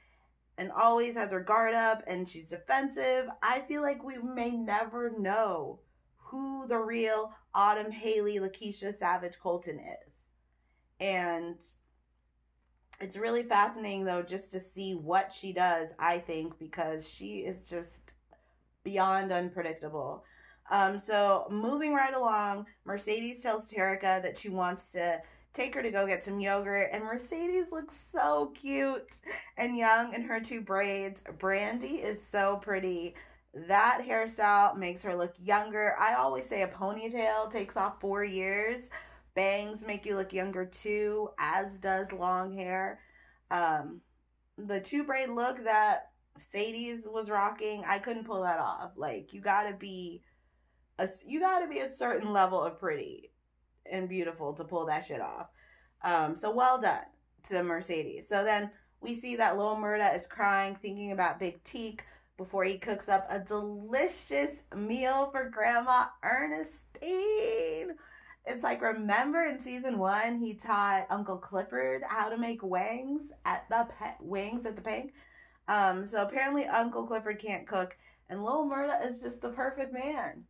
and 0.61 0.71
always 0.71 1.15
has 1.15 1.31
her 1.31 1.39
guard 1.39 1.73
up 1.73 2.03
and 2.05 2.29
she's 2.29 2.51
defensive. 2.51 3.27
I 3.41 3.61
feel 3.61 3.81
like 3.81 4.03
we 4.03 4.19
may 4.19 4.51
never 4.51 5.11
know 5.17 5.79
who 6.17 6.67
the 6.67 6.77
real 6.77 7.33
Autumn 7.55 7.91
Hailey 7.91 8.37
Lakeisha 8.37 8.93
Savage 8.93 9.39
Colton 9.39 9.79
is. 9.79 10.13
And 10.99 11.55
it's 12.99 13.17
really 13.17 13.41
fascinating 13.41 14.05
though 14.05 14.21
just 14.21 14.51
to 14.51 14.59
see 14.59 14.93
what 14.93 15.33
she 15.33 15.51
does 15.51 15.89
i 15.97 16.19
think 16.19 16.59
because 16.59 17.09
she 17.09 17.39
is 17.39 17.67
just 17.67 18.13
beyond 18.83 19.31
unpredictable. 19.31 20.23
Um, 20.69 20.99
so 20.99 21.47
moving 21.49 21.95
right 21.95 22.13
along, 22.13 22.67
Mercedes 22.85 23.41
tells 23.41 23.71
Terricka 23.71 24.21
that 24.21 24.37
she 24.37 24.49
wants 24.49 24.91
to 24.91 25.19
take 25.53 25.75
her 25.75 25.81
to 25.81 25.91
go 25.91 26.07
get 26.07 26.23
some 26.23 26.39
yogurt, 26.39 26.89
and 26.91 27.03
Mercedes 27.03 27.71
looks 27.71 27.95
so 28.11 28.53
cute 28.59 29.13
and 29.57 29.75
young 29.75 30.13
in 30.13 30.23
her 30.23 30.39
two 30.39 30.61
braids. 30.61 31.23
Brandy 31.39 31.95
is 31.95 32.25
so 32.25 32.57
pretty. 32.57 33.15
That 33.53 34.01
hairstyle 34.07 34.77
makes 34.77 35.03
her 35.03 35.15
look 35.15 35.33
younger. 35.43 35.95
I 35.99 36.13
always 36.13 36.47
say 36.47 36.61
a 36.61 36.67
ponytail 36.67 37.51
takes 37.51 37.75
off 37.75 37.99
four 37.99 38.23
years. 38.23 38.89
Bangs 39.35 39.85
make 39.85 40.05
you 40.05 40.15
look 40.15 40.33
younger 40.33 40.65
too, 40.65 41.29
as 41.37 41.79
does 41.79 42.11
long 42.11 42.53
hair. 42.55 42.99
Um, 43.49 44.01
the 44.57 44.79
two 44.79 45.03
braid 45.03 45.29
look 45.29 45.63
that 45.65 46.11
Cedes 46.39 47.07
was 47.07 47.29
rocking, 47.29 47.83
I 47.85 47.99
couldn't 47.99 48.25
pull 48.25 48.43
that 48.43 48.59
off. 48.59 48.91
Like 48.95 49.33
you 49.33 49.41
gotta 49.41 49.73
be 49.73 50.21
a 50.97 51.07
you 51.25 51.39
gotta 51.39 51.67
be 51.67 51.79
a 51.79 51.89
certain 51.89 52.31
level 52.31 52.63
of 52.63 52.79
pretty 52.79 53.30
and 53.91 54.09
beautiful 54.09 54.53
to 54.53 54.63
pull 54.63 54.85
that 54.87 55.05
shit 55.05 55.21
off. 55.21 55.47
Um, 56.03 56.35
so 56.35 56.53
well 56.53 56.81
done 56.81 57.03
to 57.49 57.63
Mercedes. 57.63 58.27
So 58.27 58.43
then 58.43 58.71
we 59.01 59.15
see 59.15 59.35
that 59.35 59.57
little 59.57 59.75
Murda 59.75 60.15
is 60.15 60.27
crying, 60.27 60.75
thinking 60.75 61.11
about 61.11 61.39
Big 61.39 61.63
Teak 61.63 62.03
before 62.37 62.63
he 62.63 62.77
cooks 62.77 63.09
up 63.09 63.27
a 63.29 63.39
delicious 63.39 64.63
meal 64.75 65.29
for 65.31 65.49
Grandma 65.49 66.05
Ernestine. 66.23 67.95
It's 68.45 68.63
like 68.63 68.81
remember 68.81 69.43
in 69.43 69.59
season 69.59 69.99
one 69.99 70.39
he 70.39 70.55
taught 70.55 71.05
Uncle 71.11 71.37
Clifford 71.37 72.01
how 72.07 72.29
to 72.29 72.37
make 72.37 72.63
wings 72.63 73.31
at 73.45 73.69
the 73.69 73.87
pe- 73.99 74.15
wings 74.19 74.65
at 74.65 74.75
the 74.75 74.81
pig. 74.81 75.13
Um, 75.67 76.05
so 76.05 76.23
apparently 76.23 76.65
Uncle 76.65 77.05
Clifford 77.05 77.39
can't 77.39 77.67
cook, 77.67 77.95
and 78.29 78.43
Little 78.43 78.65
Murda 78.67 79.07
is 79.07 79.21
just 79.21 79.41
the 79.41 79.49
perfect 79.49 79.93
man 79.93 80.43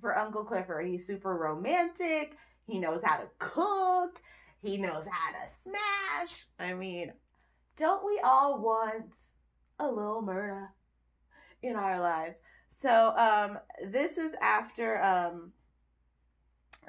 for 0.00 0.16
Uncle 0.16 0.44
Clifford. 0.44 0.86
He's 0.86 1.06
super 1.06 1.36
romantic. 1.36 2.36
He 2.72 2.78
knows 2.78 3.02
how 3.04 3.18
to 3.18 3.28
cook. 3.38 4.18
He 4.62 4.78
knows 4.78 5.04
how 5.06 5.32
to 5.32 5.52
smash. 5.62 6.46
I 6.58 6.72
mean, 6.72 7.12
don't 7.76 8.02
we 8.02 8.18
all 8.24 8.58
want 8.58 9.12
a 9.78 9.86
little 9.86 10.22
murder 10.22 10.70
in 11.62 11.76
our 11.76 12.00
lives? 12.00 12.40
So 12.70 13.14
um, 13.16 13.58
this 13.90 14.16
is 14.16 14.34
after 14.40 15.02
um, 15.02 15.52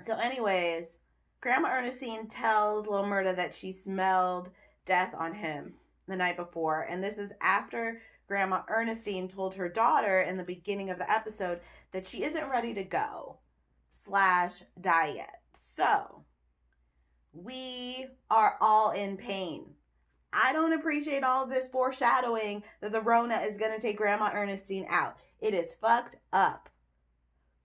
so, 0.02 0.16
anyways, 0.16 1.00
Grandma 1.42 1.70
Ernestine 1.70 2.28
tells 2.28 2.88
little 2.88 3.06
Murda 3.06 3.36
that 3.36 3.54
she 3.54 3.74
smelled 3.74 4.52
death 4.86 5.14
on 5.14 5.34
him 5.34 5.74
the 6.08 6.16
night 6.16 6.38
before, 6.38 6.84
and 6.90 7.04
this 7.04 7.18
is 7.18 7.34
after 7.42 8.02
Grandma 8.28 8.62
Ernestine 8.70 9.28
told 9.28 9.54
her 9.56 9.68
daughter 9.68 10.22
in 10.22 10.38
the 10.38 10.44
beginning 10.46 10.90
of 10.90 10.98
the 10.98 11.12
episode 11.12 11.60
that 11.92 12.06
she 12.06 12.24
isn't 12.24 12.50
ready 12.50 12.74
to 12.74 12.84
go 12.86 13.38
slash 14.00 14.64
die 14.80 15.16
yet. 15.16 15.43
So, 15.56 16.24
we 17.32 18.08
are 18.30 18.58
all 18.62 18.92
in 18.92 19.18
pain. 19.18 19.66
I 20.32 20.52
don't 20.54 20.74
appreciate 20.74 21.24
all 21.24 21.46
this 21.46 21.68
foreshadowing 21.68 22.64
that 22.82 22.92
the 22.92 23.02
Rona 23.02 23.38
is 23.38 23.58
going 23.58 23.74
to 23.74 23.82
take 23.82 23.98
Grandma 23.98 24.32
Ernestine 24.34 24.88
out. 24.90 25.18
It 25.40 25.54
is 25.54 25.76
fucked 25.76 26.16
up 26.32 26.70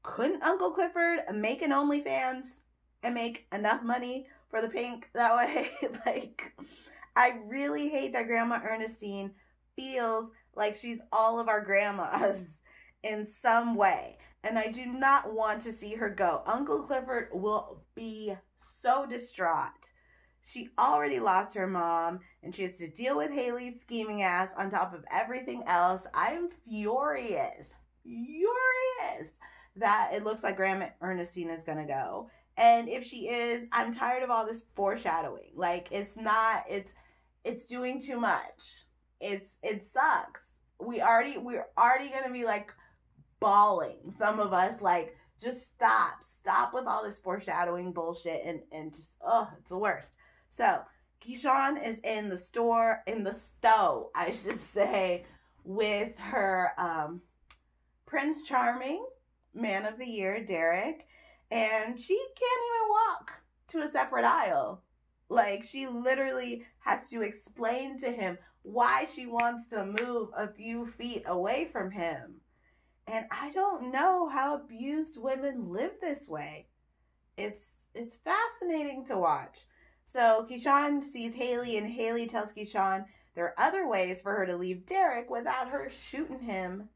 couldn't 0.09 0.43
Uncle 0.43 0.71
Clifford 0.71 1.21
make 1.35 1.63
an 1.63 1.71
OnlyFans 1.71 2.61
and 3.03 3.15
make 3.15 3.47
enough 3.53 3.83
money 3.83 4.27
for 4.49 4.63
the 4.63 4.69
pink 4.69 5.09
that 5.13 5.37
way? 5.37 5.71
like, 6.07 6.53
I 7.15 7.39
really 7.47 7.89
hate 7.89 8.15
that 8.15 8.27
Grandma 8.27 8.61
Ernestine 8.65 9.33
feels 9.77 10.31
like 10.55 10.77
she's 10.77 10.99
all 11.13 11.39
of 11.39 11.49
our 11.49 11.65
grandmas 11.65 12.61
in 13.03 13.27
some 13.27 13.75
way. 13.75 14.19
And 14.45 14.59
I 14.59 14.71
do 14.71 14.87
not 14.87 15.33
want 15.33 15.63
to 15.63 15.73
see 15.73 15.95
her 15.95 16.11
go. 16.11 16.43
Uncle 16.47 16.83
Clifford 16.83 17.29
will 17.33 17.83
be 17.95 18.35
so 18.57 19.07
distraught. 19.07 19.73
She 20.43 20.71
already 20.79 21.21
lost 21.21 21.55
her 21.55 21.67
mom 21.67 22.21
and 22.43 22.55
she 22.55 22.63
has 22.63 22.79
to 22.79 22.89
deal 22.89 23.17
with 23.17 23.31
Hailey's 23.31 23.81
scheming 23.81 24.23
ass 24.23 24.53
on 24.57 24.71
top 24.71 24.95
of 24.95 25.05
everything 25.13 25.63
else. 25.67 26.03
I'm 26.15 26.49
furious. 26.67 27.73
Furious 28.03 29.29
that 29.77 30.11
it 30.15 30.25
looks 30.25 30.43
like 30.43 30.57
Grandma 30.57 30.89
Ernestine 31.03 31.51
is 31.51 31.65
gonna 31.65 31.87
go. 31.87 32.31
And 32.57 32.89
if 32.89 33.05
she 33.05 33.29
is, 33.29 33.67
I'm 33.73 33.95
tired 33.95 34.23
of 34.23 34.31
all 34.31 34.47
this 34.47 34.65
foreshadowing. 34.75 35.53
Like 35.55 35.89
it's 35.91 36.17
not 36.17 36.65
it's 36.69 36.93
it's 37.45 37.67
doing 37.67 38.01
too 38.01 38.19
much. 38.19 38.87
It's 39.21 39.57
it 39.63 39.87
sucks. 39.87 40.41
We 40.81 41.01
already 41.01 41.39
we're 41.39 41.67
already 41.77 42.09
gonna 42.11 42.33
be 42.33 42.45
like 42.45 42.73
bawling. 43.41 44.15
Some 44.19 44.41
of 44.41 44.53
us 44.53 44.81
like 44.81 45.17
just 45.41 45.75
stop. 45.75 46.23
Stop 46.23 46.75
with 46.75 46.87
all 46.87 47.05
this 47.05 47.19
foreshadowing 47.19 47.93
bullshit 47.93 48.43
and 48.45 48.61
and 48.73 48.93
just 48.93 49.13
oh 49.25 49.49
it's 49.59 49.71
the 49.71 49.79
worst. 49.79 50.17
So 50.49 50.81
Keyshawn 51.25 51.85
is 51.85 51.99
in 52.01 52.29
the 52.29 52.39
store 52.39 53.03
in 53.07 53.25
the 53.25 53.35
stove, 53.35 54.09
I 54.15 54.33
should 54.33 54.61
say, 54.61 55.25
with 55.65 56.17
her 56.19 56.73
um 56.79 57.23
Prince 58.07 58.47
Charming 58.47 59.05
Man 59.55 59.85
of 59.85 59.99
the 59.99 60.07
Year, 60.07 60.45
Derek, 60.45 61.07
and 61.51 62.01
she 62.01 62.17
can't 62.17 62.63
even 62.71 62.89
walk 62.91 63.33
to 63.69 63.83
a 63.83 63.89
separate 63.89 64.25
aisle. 64.25 64.83
Like, 65.29 65.63
she 65.63 65.87
literally 65.87 66.65
has 66.81 67.11
to 67.11 67.21
explain 67.21 67.99
to 67.99 68.11
him 68.11 68.39
why 68.63 69.07
she 69.15 69.27
wants 69.27 69.69
to 69.69 69.85
move 69.85 70.31
a 70.35 70.49
few 70.49 70.87
feet 70.87 71.25
away 71.27 71.69
from 71.71 71.91
him. 71.91 72.41
And 73.11 73.27
I 73.31 73.51
don't 73.53 73.91
know 73.91 74.29
how 74.29 74.55
abused 74.55 75.17
women 75.17 75.71
live 75.71 75.93
this 76.01 76.29
way. 76.29 76.69
It's 77.37 77.87
it's 77.95 78.17
fascinating 78.17 79.07
to 79.07 79.17
watch. 79.17 79.59
So 80.05 80.47
Keyshawn 80.49 81.03
sees 81.03 81.35
Hailey 81.35 81.79
and 81.79 81.87
Hailey 81.87 82.27
tells 82.27 82.53
Keyshawn 82.53 83.07
there 83.35 83.47
are 83.47 83.55
other 83.59 83.89
ways 83.89 84.21
for 84.21 84.35
her 84.35 84.47
to 84.47 84.57
leave 84.57 84.85
Derek 84.85 85.31
without 85.31 85.69
her 85.69 85.91
shooting 86.11 86.41
him 86.41 86.89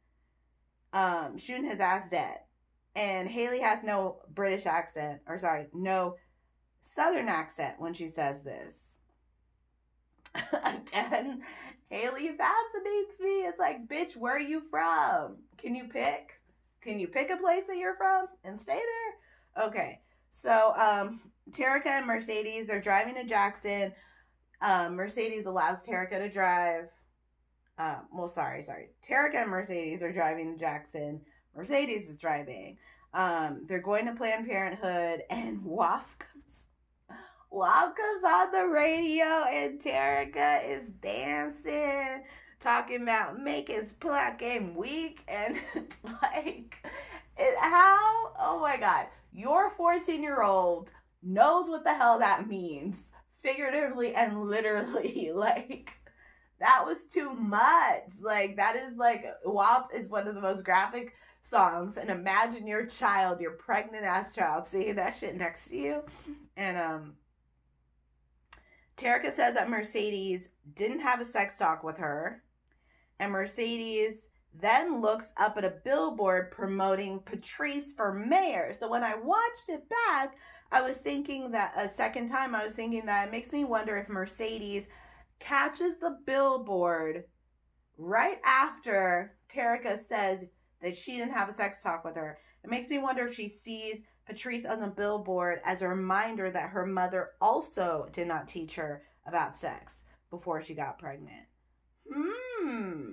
um, 0.92 1.38
shooting 1.38 1.64
his 1.64 1.81
ass 1.81 2.11
dead. 2.11 2.38
And 2.95 3.28
Hailey 3.28 3.61
has 3.61 3.83
no 3.83 4.21
British 4.35 4.66
accent, 4.66 5.23
or 5.26 5.38
sorry, 5.38 5.66
no 5.73 6.16
Southern 6.83 7.28
accent 7.28 7.76
when 7.78 7.95
she 7.95 8.09
says 8.09 8.42
this. 8.42 8.99
Again, 10.52 11.42
Hailey 11.93 12.31
fascinates 12.39 13.21
me. 13.21 13.43
It's 13.43 13.59
like, 13.59 13.87
bitch, 13.87 14.17
where 14.17 14.37
are 14.37 14.41
you 14.41 14.63
from? 14.71 15.37
Can 15.59 15.75
you 15.75 15.89
pick? 15.89 16.41
Can 16.81 16.99
you 16.99 17.07
pick 17.07 17.29
a 17.29 17.37
place 17.37 17.65
that 17.69 17.77
you're 17.77 17.97
from 17.97 18.29
and 18.45 18.59
stay 18.59 18.81
there? 18.81 19.67
Okay. 19.67 20.01
So, 20.31 20.75
um, 20.77 21.21
Terricka 21.51 21.89
and 21.89 22.07
Mercedes, 22.07 22.67
they're 22.67 22.81
driving 22.81 23.15
to 23.17 23.25
Jackson. 23.25 23.93
Um, 24.63 24.95
Mercedes 24.95 25.45
allows 25.45 25.87
Terricka 25.87 26.19
to 26.19 26.31
drive. 26.31 26.89
Uh, 27.77 27.97
well, 28.11 28.29
sorry, 28.29 28.63
sorry. 28.63 28.89
Terricka 29.07 29.43
and 29.43 29.51
Mercedes 29.51 30.03
are 30.03 30.13
driving 30.13 30.55
to 30.55 30.59
Jackson. 30.59 31.21
Mercedes 31.55 32.09
is 32.09 32.17
driving. 32.17 32.79
Um, 33.13 33.67
they're 33.67 33.83
going 33.83 34.07
to 34.07 34.15
Planned 34.15 34.49
Parenthood, 34.49 35.25
and 35.29 35.63
WAP 35.65 36.25
comes. 37.52 37.59
WAP 37.61 37.97
comes 37.97 38.25
on 38.25 38.52
the 38.52 38.68
radio, 38.68 39.25
and 39.25 39.80
Terricka 39.80 40.68
is 40.68 40.88
dancing, 41.00 42.25
talking 42.61 43.02
about 43.02 43.40
making 43.40 43.80
his 43.80 43.92
plot 43.92 44.38
game 44.38 44.75
weak, 44.75 45.21
and 45.28 45.56
like, 46.23 46.76
it, 47.37 47.59
how? 47.59 48.32
Oh 48.38 48.59
my 48.61 48.76
god, 48.76 49.06
your 49.32 49.71
14 49.71 50.23
year 50.23 50.42
old 50.42 50.90
knows 51.23 51.68
what 51.68 51.85
the 51.85 51.94
hell 51.94 52.18
that 52.18 52.49
means, 52.49 52.97
figuratively 53.42 54.14
and 54.14 54.49
literally. 54.49 55.30
Like, 55.42 55.92
that 56.61 56.85
was 56.87 57.04
too 57.12 57.35
much. 57.35 58.21
Like 58.23 58.56
that 58.56 58.76
is 58.76 58.97
like 58.97 59.25
WAP 59.44 59.90
is 59.94 60.09
one 60.09 60.28
of 60.28 60.35
the 60.37 60.40
most 60.40 60.64
graphic 60.64 61.14
songs. 61.42 61.97
And 61.97 62.09
imagine 62.09 62.66
your 62.68 62.87
child, 62.87 63.40
your 63.40 63.52
pregnant 63.52 64.04
ass 64.04 64.32
child, 64.32 64.68
seeing 64.68 64.94
that 64.97 65.16
shit 65.16 65.37
next 65.37 65.68
to 65.68 65.76
you. 65.76 66.02
And 66.56 66.78
um 66.78 67.14
Terricka 68.97 69.33
says 69.33 69.55
that 69.55 69.71
Mercedes 69.71 70.49
didn't 70.75 71.01
have 71.01 71.21
a 71.21 71.25
sex 71.25 71.59
talk 71.59 71.83
with 71.83 71.99
her. 71.99 72.43
And 73.19 73.33
Mercedes 73.33 74.29
then 74.55 75.01
looks 75.01 75.33
up 75.37 75.57
at 75.57 75.65
a 75.65 75.79
billboard 75.85 76.51
promoting 76.51 77.21
Patrice 77.21 77.93
for 77.93 78.13
mayor. 78.13 78.75
So 78.75 78.89
when 78.89 79.03
I 79.03 79.15
watched 79.15 79.69
it 79.69 79.89
back, 79.89 80.37
I 80.71 80.83
was 80.83 80.99
thinking 80.99 81.51
that 81.53 81.73
a 81.77 81.95
second 81.95 82.29
time, 82.29 82.55
I 82.55 82.65
was 82.65 82.75
thinking 82.75 83.07
that 83.07 83.29
it 83.29 83.31
makes 83.31 83.53
me 83.53 83.65
wonder 83.65 83.97
if 83.97 84.09
Mercedes 84.09 84.89
catches 85.39 85.97
the 85.97 86.19
billboard 86.25 87.25
right 87.99 88.39
after 88.45 89.35
Terricka 89.49 90.03
says 90.03 90.47
that 90.81 90.97
she 90.97 91.17
didn't 91.17 91.35
have 91.35 91.49
a 91.49 91.53
sex 91.53 91.83
talk 91.83 92.05
with 92.05 92.17
her. 92.17 92.39
It 92.65 92.71
makes 92.71 92.89
me 92.89 92.99
wonder 92.99 93.27
if 93.27 93.35
she 93.35 93.49
sees 93.49 94.01
Patrice 94.33 94.65
on 94.65 94.81
the 94.81 94.89
billboard 94.89 95.61
as 95.62 95.83
a 95.83 95.89
reminder 95.89 96.51
that 96.51 96.71
her 96.71 96.87
mother 96.87 97.33
also 97.39 98.09
did 98.12 98.27
not 98.27 98.49
teach 98.49 98.75
her 98.77 99.03
about 99.27 99.59
sex 99.59 100.05
before 100.31 100.62
she 100.62 100.73
got 100.75 100.99
pregnant. 100.99 101.45
Hmm. 102.11 103.09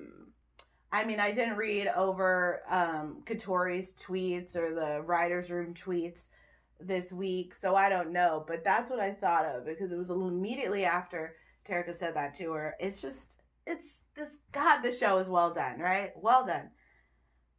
I 0.94 1.04
mean, 1.04 1.20
I 1.20 1.32
didn't 1.32 1.58
read 1.58 1.88
over 1.88 2.62
um, 2.70 3.22
Katori's 3.26 3.96
tweets 3.96 4.56
or 4.56 4.74
the 4.74 5.02
writer's 5.02 5.52
room 5.52 5.74
tweets 5.74 6.28
this 6.80 7.12
week, 7.12 7.54
so 7.54 7.76
I 7.76 7.90
don't 7.90 8.14
know. 8.14 8.46
But 8.48 8.64
that's 8.64 8.90
what 8.90 9.02
I 9.02 9.12
thought 9.12 9.46
of 9.46 9.66
because 9.66 9.92
it 9.92 9.98
was 9.98 10.10
immediately 10.10 10.86
after 10.86 11.36
Terricka 11.68 11.94
said 11.94 12.16
that 12.16 12.34
to 12.36 12.54
her. 12.54 12.76
It's 12.80 13.02
just, 13.02 13.20
it's 13.68 13.98
this, 14.16 14.30
God, 14.54 14.82
the 14.84 14.94
show 14.94 15.18
is 15.18 15.28
well 15.28 15.54
done, 15.54 15.80
right? 15.80 16.12
Well 16.16 16.46
done. 16.46 16.70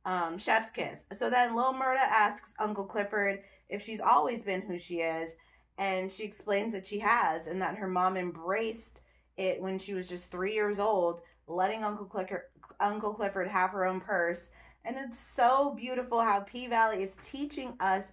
Um, 0.04 0.38
chef's 0.38 0.70
kiss. 0.70 1.04
So 1.12 1.28
then 1.28 1.54
Lil 1.54 1.74
Murda 1.74 1.98
asks 1.98 2.54
Uncle 2.58 2.84
Clifford 2.84 3.42
if 3.68 3.82
she's 3.82 4.00
always 4.00 4.42
been 4.42 4.62
who 4.62 4.78
she 4.78 5.00
is, 5.00 5.32
and 5.76 6.10
she 6.10 6.24
explains 6.24 6.72
that 6.72 6.86
she 6.86 6.98
has, 7.00 7.46
and 7.46 7.60
that 7.60 7.76
her 7.76 7.86
mom 7.86 8.16
embraced 8.16 9.02
it 9.36 9.60
when 9.60 9.78
she 9.78 9.94
was 9.94 10.08
just 10.08 10.30
three 10.30 10.54
years 10.54 10.78
old, 10.78 11.20
letting 11.46 11.84
Uncle 11.84 12.06
Clifford, 12.06 12.42
Uncle 12.80 13.12
Clifford 13.12 13.48
have 13.48 13.70
her 13.70 13.84
own 13.84 14.00
purse. 14.00 14.50
And 14.84 14.96
it's 14.96 15.18
so 15.18 15.74
beautiful 15.74 16.20
how 16.20 16.40
P 16.40 16.66
Valley 16.66 17.02
is 17.02 17.16
teaching 17.22 17.74
us 17.80 18.04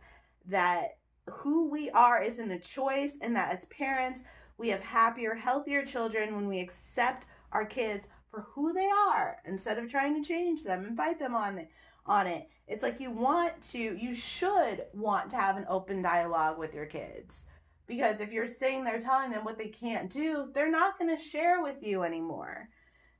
that 0.45 0.97
who 1.29 1.69
we 1.69 1.89
are 1.91 2.21
is 2.21 2.39
in 2.39 2.49
the 2.49 2.59
choice, 2.59 3.17
and 3.21 3.35
that 3.35 3.53
as 3.53 3.65
parents, 3.65 4.23
we 4.57 4.69
have 4.69 4.81
happier, 4.81 5.35
healthier 5.35 5.85
children 5.85 6.35
when 6.35 6.47
we 6.47 6.59
accept 6.59 7.25
our 7.51 7.65
kids 7.65 8.05
for 8.37 8.47
who 8.53 8.73
they 8.73 8.87
are 8.87 9.37
instead 9.45 9.79
of 9.79 9.89
trying 9.89 10.21
to 10.21 10.27
change 10.27 10.63
them 10.63 10.85
and 10.85 10.95
fight 10.95 11.17
them 11.19 11.35
on 11.35 11.57
it 11.57 11.69
on 12.05 12.27
it. 12.27 12.47
It's 12.67 12.83
like 12.83 12.99
you 12.99 13.11
want 13.11 13.59
to 13.71 13.79
you 13.79 14.13
should 14.13 14.85
want 14.93 15.31
to 15.31 15.37
have 15.37 15.57
an 15.57 15.65
open 15.67 16.01
dialogue 16.01 16.57
with 16.57 16.73
your 16.73 16.85
kids. 16.85 17.45
Because 17.87 18.19
if 18.19 18.31
you're 18.31 18.47
sitting 18.47 18.83
there 18.83 18.99
telling 18.99 19.31
them 19.31 19.43
what 19.45 19.57
they 19.57 19.69
can't 19.69 20.09
do, 20.09 20.49
they're 20.53 20.69
not 20.69 20.99
going 20.99 21.15
to 21.15 21.21
share 21.21 21.63
with 21.63 21.77
you 21.81 22.03
anymore. 22.03 22.69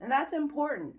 And 0.01 0.11
that's 0.11 0.33
important. 0.33 0.95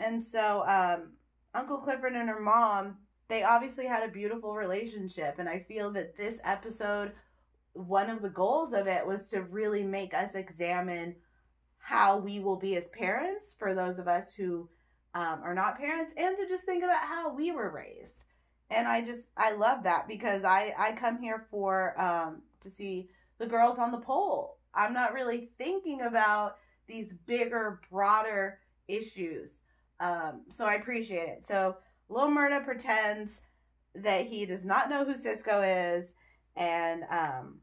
And 0.00 0.22
so 0.22 0.62
um, 0.66 1.12
Uncle 1.54 1.78
Clifford 1.78 2.12
and 2.12 2.28
her 2.28 2.40
mom, 2.40 2.98
they 3.28 3.42
obviously 3.42 3.86
had 3.86 4.06
a 4.06 4.12
beautiful 4.12 4.54
relationship. 4.54 5.36
And 5.38 5.48
I 5.48 5.60
feel 5.60 5.90
that 5.92 6.16
this 6.16 6.40
episode, 6.44 7.12
one 7.72 8.10
of 8.10 8.20
the 8.20 8.28
goals 8.28 8.74
of 8.74 8.86
it 8.86 9.06
was 9.06 9.28
to 9.28 9.42
really 9.42 9.82
make 9.82 10.12
us 10.12 10.34
examine 10.34 11.16
how 11.86 12.18
we 12.18 12.40
will 12.40 12.56
be 12.56 12.74
as 12.74 12.88
parents 12.88 13.54
for 13.56 13.72
those 13.72 14.00
of 14.00 14.08
us 14.08 14.34
who 14.34 14.68
um, 15.14 15.38
are 15.44 15.54
not 15.54 15.78
parents 15.78 16.12
and 16.16 16.36
to 16.36 16.44
just 16.48 16.64
think 16.64 16.82
about 16.82 17.04
how 17.04 17.32
we 17.32 17.52
were 17.52 17.70
raised. 17.70 18.24
And 18.70 18.88
i 18.88 19.00
just 19.00 19.28
i 19.36 19.52
love 19.52 19.84
that 19.84 20.08
because 20.08 20.42
i 20.42 20.74
i 20.76 20.90
come 20.90 21.16
here 21.16 21.46
for 21.48 21.98
um, 22.00 22.42
to 22.60 22.68
see 22.68 23.08
the 23.38 23.46
girls 23.46 23.78
on 23.78 23.92
the 23.92 23.98
pole. 23.98 24.58
I'm 24.74 24.92
not 24.92 25.14
really 25.14 25.50
thinking 25.58 26.00
about 26.00 26.56
these 26.88 27.12
bigger 27.24 27.80
broader 27.88 28.58
issues. 28.88 29.60
Um, 30.00 30.42
so 30.50 30.66
i 30.66 30.74
appreciate 30.74 31.28
it. 31.28 31.46
So 31.46 31.76
lil 32.08 32.30
murda 32.30 32.64
pretends 32.64 33.42
that 33.94 34.26
he 34.26 34.44
does 34.44 34.64
not 34.64 34.90
know 34.90 35.04
who 35.04 35.14
cisco 35.14 35.62
is 35.62 36.14
and 36.56 37.04
um, 37.10 37.58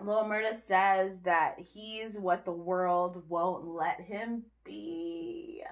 Lil 0.00 0.24
Murda 0.24 0.54
says 0.54 1.20
that 1.20 1.58
he's 1.58 2.18
what 2.18 2.44
the 2.44 2.52
world 2.52 3.22
won't 3.28 3.66
let 3.66 4.00
him 4.00 4.42
be. 4.64 5.62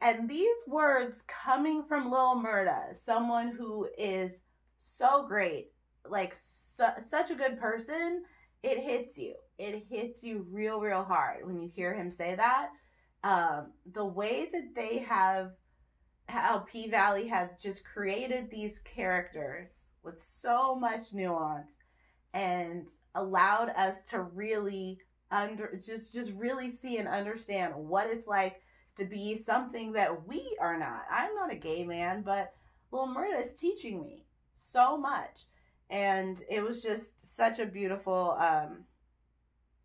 And 0.00 0.28
these 0.28 0.56
words 0.66 1.22
coming 1.26 1.82
from 1.82 2.10
Lil 2.10 2.42
Murda, 2.42 2.94
someone 3.02 3.48
who 3.48 3.86
is 3.98 4.32
so 4.78 5.26
great, 5.26 5.72
like 6.08 6.34
su- 6.34 6.84
such 7.06 7.30
a 7.30 7.34
good 7.34 7.60
person, 7.60 8.24
it 8.62 8.78
hits 8.78 9.18
you. 9.18 9.34
It 9.58 9.84
hits 9.90 10.22
you 10.22 10.46
real, 10.50 10.80
real 10.80 11.04
hard 11.04 11.46
when 11.46 11.60
you 11.60 11.68
hear 11.68 11.92
him 11.92 12.10
say 12.10 12.34
that. 12.34 12.70
Um, 13.22 13.72
the 13.92 14.04
way 14.04 14.48
that 14.50 14.74
they 14.74 14.98
have, 14.98 15.52
how 16.26 16.60
P 16.60 16.88
Valley 16.88 17.28
has 17.28 17.60
just 17.60 17.84
created 17.84 18.50
these 18.50 18.78
characters 18.78 19.68
with 20.02 20.22
so 20.22 20.74
much 20.74 21.12
nuance 21.12 21.68
and 22.34 22.88
allowed 23.14 23.70
us 23.70 23.96
to 24.10 24.22
really 24.22 24.98
under 25.30 25.72
just 25.84 26.12
just 26.12 26.32
really 26.38 26.70
see 26.70 26.98
and 26.98 27.08
understand 27.08 27.74
what 27.74 28.08
it's 28.08 28.26
like 28.26 28.60
to 28.96 29.04
be 29.04 29.36
something 29.36 29.92
that 29.92 30.26
we 30.26 30.56
are 30.60 30.78
not. 30.78 31.04
I'm 31.10 31.34
not 31.34 31.52
a 31.52 31.56
gay 31.56 31.84
man, 31.84 32.22
but 32.22 32.52
Lil 32.90 33.08
Murda 33.08 33.44
is 33.44 33.58
teaching 33.58 34.02
me 34.02 34.26
so 34.56 34.96
much. 34.96 35.44
And 35.88 36.40
it 36.48 36.62
was 36.62 36.82
just 36.82 37.36
such 37.36 37.58
a 37.58 37.66
beautiful 37.66 38.36
um 38.38 38.84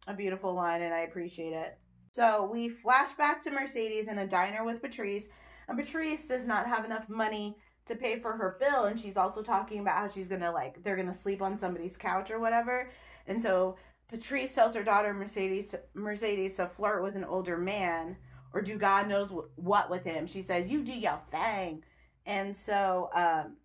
a 0.08 0.14
beautiful 0.14 0.54
line 0.54 0.82
and 0.82 0.94
I 0.94 1.00
appreciate 1.02 1.54
it. 1.54 1.78
So 2.12 2.50
we 2.52 2.70
flash 2.70 3.14
back 3.14 3.44
to 3.44 3.52
Mercedes 3.52 4.08
in 4.08 4.20
a 4.20 4.28
diner 4.28 4.64
with 4.64 4.82
Patrice, 4.82 5.26
and 5.68 5.78
Patrice 5.78 6.28
does 6.28 6.46
not 6.46 6.68
have 6.68 6.86
enough 6.86 7.10
money 7.10 7.58
to 7.86 7.96
pay 7.96 8.20
for 8.20 8.34
her 8.34 8.58
bill 8.60 8.86
and 8.86 9.00
she's 9.00 9.18
also 9.18 9.42
talking 9.42 9.80
about 9.80 9.98
how 9.98 10.08
she's 10.08 10.28
gonna 10.28 10.52
like 10.52 10.82
they're 10.84 10.96
gonna 10.96 11.14
sleep 11.14 11.42
on 11.42 11.58
somebody's 11.58 11.98
couch 11.98 12.32
or 12.32 12.40
whatever. 12.40 12.90
And 13.28 13.42
so 13.42 13.78
patrice 14.10 14.54
tells 14.56 14.76
her 14.76 14.84
daughter 14.84 15.14
mercedes 15.14 15.76
mercedes 15.94 16.54
to 16.54 16.68
flirt 16.68 17.04
with 17.04 17.16
an 17.16 17.24
older 17.24 17.58
man 17.58 18.18
or 18.54 18.62
do 18.62 18.78
god 18.78 19.08
knows 19.08 19.34
what 19.56 19.90
with 19.90 20.04
him. 20.04 20.28
She 20.28 20.42
says 20.42 20.72
you 20.72 20.84
do 20.84 20.94
your 20.94 21.22
thing. 21.32 21.84
And 22.26 22.56
so 22.58 23.10
um, 23.14 23.58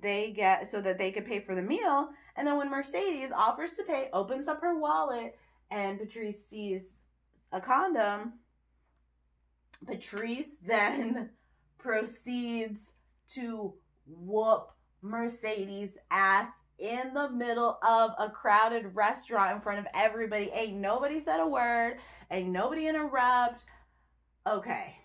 they 0.00 0.30
get 0.30 0.70
so 0.70 0.80
that 0.80 0.98
they 0.98 1.10
could 1.10 1.26
pay 1.26 1.40
for 1.40 1.54
the 1.54 1.62
meal. 1.62 2.08
And 2.36 2.46
then 2.46 2.56
when 2.56 2.70
mercedes 2.70 3.32
offers 3.32 3.72
to 3.74 3.82
pay 3.82 4.08
opens 4.12 4.48
up 4.48 4.62
her 4.62 4.78
wallet 4.78 5.36
and 5.70 5.98
patrice 5.98 6.36
sees 6.48 7.02
a 7.52 7.60
condom 7.60 8.34
patrice 9.86 10.48
then 10.64 11.30
proceeds 11.78 12.92
to 13.34 13.74
whoop 14.06 14.70
Mercedes' 15.02 15.98
ass 16.10 16.48
in 16.78 17.12
the 17.14 17.30
middle 17.30 17.78
of 17.86 18.12
a 18.18 18.30
crowded 18.30 18.94
restaurant 18.94 19.56
in 19.56 19.60
front 19.60 19.78
of 19.78 19.86
everybody. 19.94 20.50
Ain't 20.52 20.76
nobody 20.76 21.20
said 21.20 21.40
a 21.40 21.46
word, 21.46 21.98
ain't 22.30 22.48
nobody 22.48 22.88
interrupt. 22.88 23.64
Okay. 24.46 24.96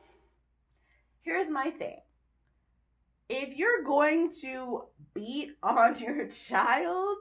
Here's 1.21 1.49
my 1.49 1.71
thing. 1.71 1.97
If 3.27 3.57
you're 3.57 3.83
going 3.83 4.31
to 4.41 4.83
beat 5.13 5.55
on 5.63 5.95
your 5.99 6.27
child, 6.27 7.17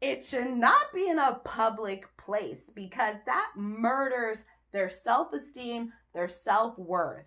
it 0.00 0.24
should 0.24 0.50
not 0.50 0.92
be 0.92 1.08
in 1.08 1.18
a 1.18 1.40
public 1.44 2.04
place 2.16 2.70
because 2.74 3.16
that 3.26 3.52
murders 3.56 4.38
their 4.72 4.90
self 4.90 5.32
esteem, 5.32 5.92
their 6.12 6.28
self 6.28 6.76
worth. 6.78 7.26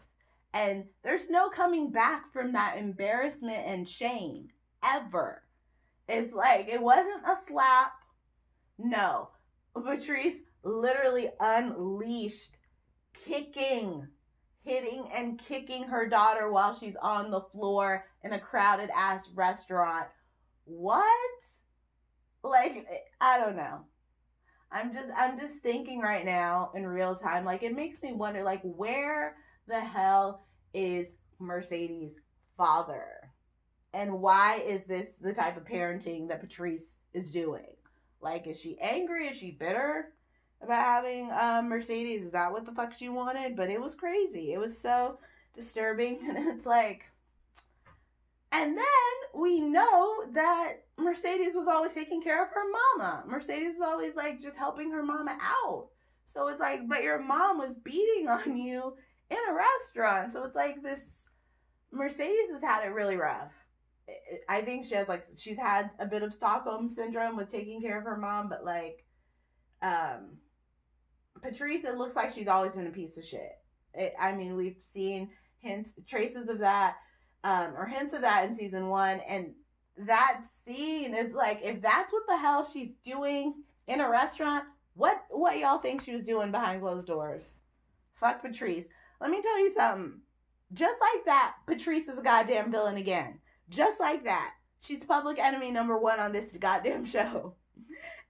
And 0.55 0.85
there's 1.03 1.29
no 1.29 1.49
coming 1.49 1.91
back 1.91 2.31
from 2.31 2.53
that 2.53 2.77
embarrassment 2.77 3.67
and 3.67 3.87
shame 3.87 4.47
ever. 4.85 5.43
It's 6.07 6.33
like 6.33 6.69
it 6.69 6.81
wasn't 6.81 7.27
a 7.27 7.35
slap. 7.45 7.91
No. 8.77 9.31
Patrice 9.73 10.37
literally 10.63 11.29
unleashed 11.41 12.57
kicking, 13.25 14.07
hitting 14.63 15.09
and 15.13 15.37
kicking 15.37 15.83
her 15.83 16.07
daughter 16.07 16.49
while 16.49 16.73
she's 16.73 16.95
on 17.01 17.31
the 17.31 17.41
floor 17.41 18.05
in 18.23 18.31
a 18.31 18.39
crowded 18.39 18.89
ass 18.95 19.27
restaurant. 19.35 20.07
What? 20.63 21.03
Like 22.43 22.87
I 23.19 23.39
don't 23.39 23.57
know. 23.57 23.81
I'm 24.71 24.93
just 24.93 25.09
I'm 25.17 25.37
just 25.37 25.55
thinking 25.55 25.99
right 25.99 26.23
now 26.23 26.71
in 26.75 26.87
real 26.87 27.15
time 27.15 27.43
like 27.43 27.63
it 27.63 27.75
makes 27.75 28.03
me 28.03 28.13
wonder 28.13 28.41
like 28.41 28.61
where 28.63 29.35
the 29.67 29.79
hell 29.79 30.44
is 30.75 31.13
Mercedes' 31.39 32.19
father? 32.57 33.31
And 33.93 34.21
why 34.21 34.57
is 34.57 34.83
this 34.83 35.13
the 35.21 35.33
type 35.33 35.55
of 35.57 35.63
parenting 35.63 36.27
that 36.27 36.41
Patrice 36.41 36.97
is 37.13 37.31
doing? 37.31 37.75
Like, 38.21 38.45
is 38.45 38.59
she 38.59 38.77
angry? 38.79 39.27
Is 39.27 39.38
she 39.38 39.51
bitter 39.51 40.11
about 40.61 40.83
having 40.83 41.31
um, 41.31 41.69
Mercedes? 41.69 42.23
Is 42.23 42.31
that 42.31 42.51
what 42.51 42.65
the 42.65 42.73
fuck 42.73 42.93
she 42.93 43.07
wanted? 43.07 43.55
But 43.55 43.69
it 43.69 43.79
was 43.79 43.95
crazy. 43.95 44.51
It 44.51 44.59
was 44.59 44.77
so 44.77 45.19
disturbing. 45.53 46.19
And 46.27 46.49
it's 46.49 46.65
like, 46.65 47.05
and 48.51 48.77
then 48.77 48.85
we 49.33 49.61
know 49.61 50.23
that 50.33 50.73
Mercedes 50.97 51.55
was 51.55 51.67
always 51.67 51.93
taking 51.93 52.21
care 52.21 52.43
of 52.43 52.49
her 52.49 52.63
mama. 52.97 53.23
Mercedes 53.27 53.75
was 53.79 53.81
always 53.81 54.15
like 54.15 54.41
just 54.41 54.57
helping 54.57 54.91
her 54.91 55.03
mama 55.03 55.38
out. 55.41 55.88
So 56.25 56.47
it's 56.47 56.59
like, 56.59 56.88
but 56.88 57.03
your 57.03 57.19
mom 57.19 57.57
was 57.57 57.75
beating 57.75 58.27
on 58.27 58.57
you 58.57 58.95
in 59.29 59.38
a 59.38 59.53
restaurant. 59.53 60.31
So 60.31 60.43
it's 60.43 60.55
like 60.55 60.81
this 60.81 61.29
Mercedes 61.91 62.51
has 62.51 62.61
had 62.61 62.85
it 62.85 62.93
really 62.93 63.17
rough. 63.17 63.51
I 64.47 64.61
think 64.61 64.85
she 64.85 64.95
has 64.95 65.07
like 65.07 65.25
she's 65.38 65.57
had 65.57 65.89
a 65.99 66.05
bit 66.05 66.23
of 66.23 66.33
Stockholm 66.33 66.89
syndrome 66.89 67.38
with 67.38 67.49
taking 67.49 67.81
care 67.81 67.97
of 67.97 68.05
her 68.05 68.17
mom, 68.17 68.49
but 68.49 68.63
like 68.63 69.03
um 69.81 70.38
Patrice, 71.41 71.83
it 71.83 71.97
looks 71.97 72.15
like 72.15 72.31
she's 72.31 72.47
always 72.47 72.75
been 72.75 72.88
a 72.88 72.91
piece 72.91 73.17
of 73.17 73.25
shit. 73.25 73.51
It, 73.93 74.13
I 74.19 74.33
mean, 74.33 74.55
we've 74.55 74.77
seen 74.81 75.29
hints, 75.59 75.93
traces 76.07 76.49
of 76.49 76.59
that, 76.59 76.95
um, 77.43 77.73
or 77.77 77.85
hints 77.85 78.13
of 78.13 78.21
that 78.21 78.45
in 78.45 78.53
season 78.53 78.88
one, 78.89 79.19
and 79.27 79.53
that 79.97 80.41
scene 80.65 81.13
is 81.13 81.33
like, 81.33 81.61
if 81.63 81.81
that's 81.81 82.11
what 82.11 82.23
the 82.27 82.38
hell 82.38 82.65
she's 82.65 82.91
doing 83.03 83.53
in 83.88 84.01
a 84.01 84.09
restaurant, 84.09 84.65
what 84.95 85.23
what 85.29 85.57
y'all 85.57 85.79
think 85.79 86.01
she 86.01 86.13
was 86.13 86.23
doing 86.23 86.51
behind 86.51 86.81
closed 86.81 87.07
doors? 87.07 87.51
Fuck 88.15 88.41
Patrice. 88.41 88.85
Let 89.21 89.30
me 89.30 89.41
tell 89.41 89.60
you 89.60 89.69
something. 89.69 90.19
Just 90.73 90.99
like 90.99 91.25
that, 91.25 91.56
Patrice 91.65 92.08
is 92.08 92.17
a 92.17 92.21
goddamn 92.21 92.71
villain 92.71 92.97
again. 92.97 93.39
Just 93.69 93.99
like 93.99 94.23
that. 94.25 94.54
She's 94.82 95.04
public 95.04 95.39
enemy 95.39 95.71
number 95.71 95.97
one 95.97 96.19
on 96.19 96.32
this 96.32 96.51
goddamn 96.60 97.06
show. 97.06 97.56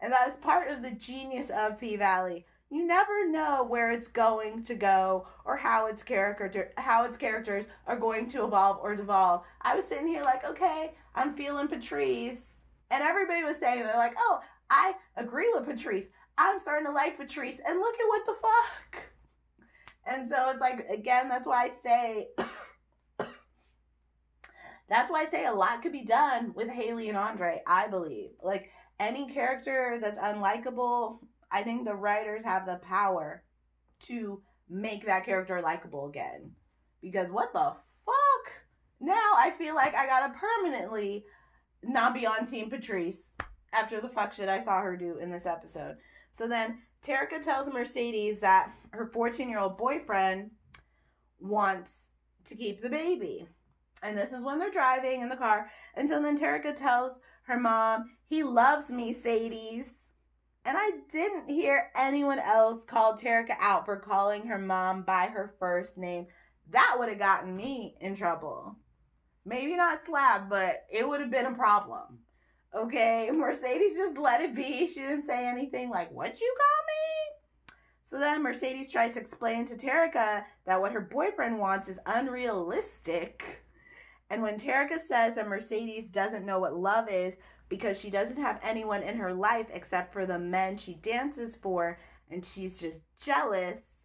And 0.01 0.11
that 0.13 0.27
is 0.27 0.37
part 0.37 0.69
of 0.69 0.81
the 0.81 0.91
genius 0.91 1.49
of 1.49 1.79
P 1.79 1.95
Valley. 1.95 2.45
You 2.69 2.85
never 2.85 3.27
know 3.29 3.63
where 3.63 3.91
it's 3.91 4.07
going 4.07 4.63
to 4.63 4.75
go 4.75 5.27
or 5.45 5.55
how 5.55 5.85
its 5.85 6.03
character 6.03 6.71
how 6.77 7.05
its 7.05 7.17
characters 7.17 7.65
are 7.87 7.97
going 7.97 8.27
to 8.29 8.43
evolve 8.43 8.79
or 8.81 8.95
devolve. 8.95 9.43
I 9.61 9.75
was 9.75 9.85
sitting 9.85 10.07
here 10.07 10.23
like, 10.23 10.43
okay, 10.43 10.93
I'm 11.13 11.35
feeling 11.35 11.67
Patrice. 11.67 12.39
And 12.91 13.03
everybody 13.03 13.43
was 13.43 13.57
saying 13.57 13.83
they're 13.83 13.95
like, 13.95 14.15
oh, 14.17 14.41
I 14.69 14.93
agree 15.15 15.49
with 15.53 15.65
Patrice. 15.65 16.05
I'm 16.37 16.59
starting 16.59 16.85
to 16.87 16.91
like 16.91 17.17
Patrice. 17.17 17.59
And 17.65 17.79
look 17.79 17.95
at 17.95 18.07
what 18.07 18.25
the 18.25 18.35
fuck. 18.41 19.03
And 20.05 20.29
so 20.29 20.49
it's 20.49 20.61
like 20.61 20.87
again, 20.89 21.29
that's 21.29 21.47
why 21.47 21.65
I 21.65 21.69
say 21.81 22.27
that's 24.89 25.11
why 25.11 25.23
I 25.23 25.29
say 25.29 25.45
a 25.45 25.53
lot 25.53 25.81
could 25.81 25.91
be 25.91 26.05
done 26.05 26.53
with 26.55 26.69
Hailey 26.69 27.09
and 27.09 27.17
Andre, 27.17 27.61
I 27.65 27.87
believe. 27.87 28.31
Like 28.43 28.69
any 28.99 29.27
character 29.29 29.99
that's 30.01 30.19
unlikable, 30.19 31.19
I 31.51 31.63
think 31.63 31.85
the 31.85 31.95
writers 31.95 32.45
have 32.45 32.65
the 32.65 32.77
power 32.77 33.43
to 34.01 34.41
make 34.69 35.05
that 35.05 35.25
character 35.25 35.61
likable 35.61 36.07
again. 36.07 36.51
Because 37.01 37.29
what 37.31 37.53
the 37.53 37.75
fuck? 38.05 38.53
Now 38.99 39.31
I 39.37 39.53
feel 39.57 39.75
like 39.75 39.95
I 39.95 40.05
gotta 40.05 40.33
permanently 40.33 41.25
not 41.83 42.13
be 42.13 42.25
on 42.25 42.45
Team 42.45 42.69
Patrice 42.69 43.35
after 43.73 44.01
the 44.01 44.09
fuck 44.09 44.33
shit 44.33 44.49
I 44.49 44.63
saw 44.63 44.81
her 44.81 44.95
do 44.95 45.17
in 45.17 45.31
this 45.31 45.45
episode. 45.45 45.97
So 46.31 46.47
then 46.47 46.79
Terricka 47.05 47.39
tells 47.39 47.71
Mercedes 47.71 48.39
that 48.39 48.73
her 48.91 49.05
14 49.05 49.47
year 49.47 49.59
old 49.59 49.77
boyfriend 49.77 50.49
wants 51.39 52.07
to 52.45 52.55
keep 52.55 52.81
the 52.81 52.89
baby. 52.89 53.47
And 54.01 54.17
this 54.17 54.31
is 54.31 54.43
when 54.43 54.57
they're 54.57 54.71
driving 54.71 55.21
in 55.21 55.29
the 55.29 55.35
car. 55.35 55.69
So 55.95 56.21
then 56.21 56.37
Terricka 56.37 56.75
tells 56.75 57.19
her 57.43 57.59
mom, 57.59 58.11
He 58.27 58.43
loves 58.43 58.89
me, 58.89 59.13
Cedes. 59.13 59.89
And 60.65 60.75
I 60.79 60.91
didn't 61.11 61.47
hear 61.47 61.91
anyone 61.95 62.39
else 62.39 62.83
call 62.83 63.15
Terricka 63.15 63.55
out 63.59 63.85
for 63.85 63.97
calling 63.97 64.47
her 64.47 64.57
mom 64.57 65.03
by 65.03 65.27
her 65.27 65.53
first 65.59 65.97
name. 65.97 66.25
That 66.71 66.95
would 66.97 67.09
have 67.09 67.19
gotten 67.19 67.55
me 67.55 67.95
in 68.01 68.15
trouble. 68.15 68.75
Maybe 69.45 69.75
not 69.75 70.07
slap, 70.07 70.49
but 70.49 70.85
it 70.91 71.07
would 71.07 71.21
have 71.21 71.29
been 71.29 71.45
a 71.45 71.53
problem. 71.53 72.24
Okay, 72.75 73.29
Mercedes 73.33 73.95
just 73.95 74.17
let 74.17 74.41
it 74.41 74.53
be. 74.53 74.87
She 74.87 74.95
didn't 74.95 75.25
say 75.25 75.47
anything 75.47 75.89
like, 75.89 76.11
What 76.11 76.39
you 76.39 76.55
call 76.57 76.85
me? 76.85 77.75
So 78.03 78.19
then 78.19 78.43
Mercedes 78.43 78.91
tries 78.91 79.13
to 79.13 79.19
explain 79.19 79.65
to 79.65 79.75
Terricka 79.75 80.43
that 80.65 80.79
what 80.79 80.91
her 80.91 81.01
boyfriend 81.01 81.57
wants 81.57 81.87
is 81.87 81.97
unrealistic. 82.05 83.63
And 84.29 84.41
when 84.41 84.59
Terricka 84.59 84.99
says 84.99 85.35
that 85.35 85.47
Mercedes 85.47 86.11
doesn't 86.11 86.45
know 86.45 86.59
what 86.59 86.75
love 86.75 87.09
is 87.09 87.35
because 87.69 87.99
she 87.99 88.09
doesn't 88.09 88.37
have 88.37 88.59
anyone 88.61 89.01
in 89.01 89.17
her 89.17 89.33
life 89.33 89.67
except 89.71 90.13
for 90.13 90.25
the 90.25 90.37
men 90.37 90.77
she 90.77 90.95
dances 90.95 91.55
for, 91.55 91.97
and 92.29 92.45
she's 92.45 92.79
just 92.79 92.99
jealous 93.23 94.01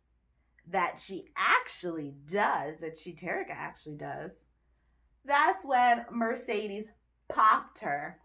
that 0.69 0.99
she 0.99 1.27
actually 1.37 2.15
does, 2.27 2.79
that 2.79 2.97
she, 2.97 3.13
Terricka 3.13 3.51
actually 3.51 3.97
does, 3.97 4.45
that's 5.25 5.65
when 5.65 6.07
Mercedes 6.11 6.87
popped 7.29 7.81
her 7.81 8.19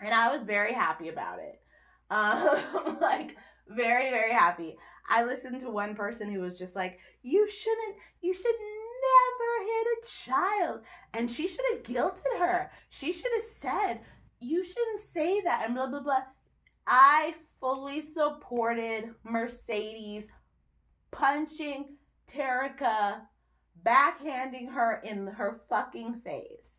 and 0.00 0.12
I 0.14 0.34
was 0.34 0.44
very 0.44 0.72
happy 0.72 1.08
about 1.08 1.38
it. 1.40 1.60
Um, 2.10 2.98
like 3.00 3.36
very 3.68 4.10
very 4.10 4.32
happy. 4.32 4.76
I 5.08 5.24
listened 5.24 5.60
to 5.60 5.70
one 5.70 5.94
person 5.94 6.32
who 6.32 6.40
was 6.40 6.58
just 6.58 6.76
like, 6.76 6.98
"You 7.22 7.48
shouldn't, 7.48 7.96
you 8.20 8.34
should 8.34 8.56
never 8.58 9.66
hit 9.66 9.86
a 9.86 10.06
child," 10.06 10.80
and 11.14 11.30
she 11.30 11.48
should 11.48 11.64
have 11.72 11.82
guilted 11.82 12.38
her. 12.38 12.70
She 12.90 13.12
should 13.12 13.32
have 13.34 13.50
said, 13.60 14.00
"You 14.40 14.64
shouldn't 14.64 15.02
say 15.02 15.40
that," 15.42 15.64
and 15.66 15.74
blah 15.74 15.88
blah 15.88 16.00
blah. 16.00 16.24
I 16.86 17.34
fully 17.60 18.02
supported 18.02 19.14
Mercedes 19.24 20.26
punching 21.12 21.96
Terricka, 22.28 23.22
backhanding 23.84 24.72
her 24.72 25.00
in 25.04 25.26
her 25.28 25.60
fucking 25.68 26.20
face. 26.22 26.71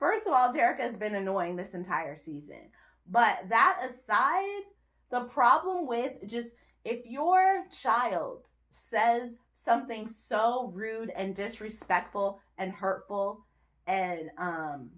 First 0.00 0.26
of 0.26 0.32
all, 0.32 0.52
Terricka 0.52 0.80
has 0.80 0.96
been 0.96 1.14
annoying 1.14 1.54
this 1.54 1.74
entire 1.74 2.16
season. 2.16 2.70
But 3.06 3.38
that 3.50 3.80
aside, 3.88 4.62
the 5.10 5.20
problem 5.24 5.86
with 5.86 6.14
just 6.26 6.56
if 6.84 7.04
your 7.04 7.64
child 7.70 8.46
says 8.70 9.36
something 9.52 10.08
so 10.08 10.70
rude 10.74 11.12
and 11.14 11.34
disrespectful 11.34 12.40
and 12.56 12.72
hurtful 12.72 13.44
and 13.86 14.30
um 14.38 14.90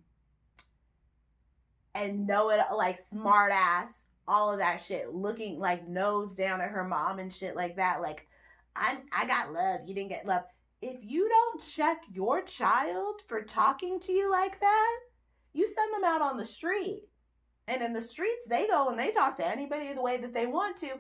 and 1.94 2.26
know 2.26 2.50
it 2.50 2.60
like 2.74 2.98
smart 2.98 3.50
ass 3.52 4.04
all 4.28 4.52
of 4.52 4.60
that 4.60 4.80
shit 4.80 5.12
looking 5.12 5.58
like 5.58 5.88
nose 5.88 6.36
down 6.36 6.60
at 6.60 6.70
her 6.70 6.84
mom 6.84 7.18
and 7.18 7.32
shit 7.32 7.56
like 7.56 7.76
that 7.76 8.00
like 8.00 8.26
i'm 8.76 8.98
i 9.12 9.26
got 9.26 9.52
love 9.52 9.80
you 9.86 9.94
didn't 9.94 10.10
get 10.10 10.26
love 10.26 10.42
if 10.82 10.98
you 11.00 11.28
don't 11.28 11.62
check 11.70 12.02
your 12.12 12.42
child 12.42 13.22
for 13.28 13.42
talking 13.42 14.00
to 14.00 14.12
you 14.12 14.30
like 14.30 14.60
that, 14.60 14.98
you 15.52 15.68
send 15.68 15.94
them 15.94 16.04
out 16.04 16.20
on 16.20 16.36
the 16.36 16.44
street. 16.44 17.04
And 17.68 17.80
in 17.82 17.92
the 17.92 18.02
streets, 18.02 18.46
they 18.48 18.66
go 18.66 18.88
and 18.88 18.98
they 18.98 19.12
talk 19.12 19.36
to 19.36 19.46
anybody 19.46 19.92
the 19.92 20.02
way 20.02 20.16
that 20.18 20.34
they 20.34 20.46
want 20.46 20.76
to. 20.78 20.90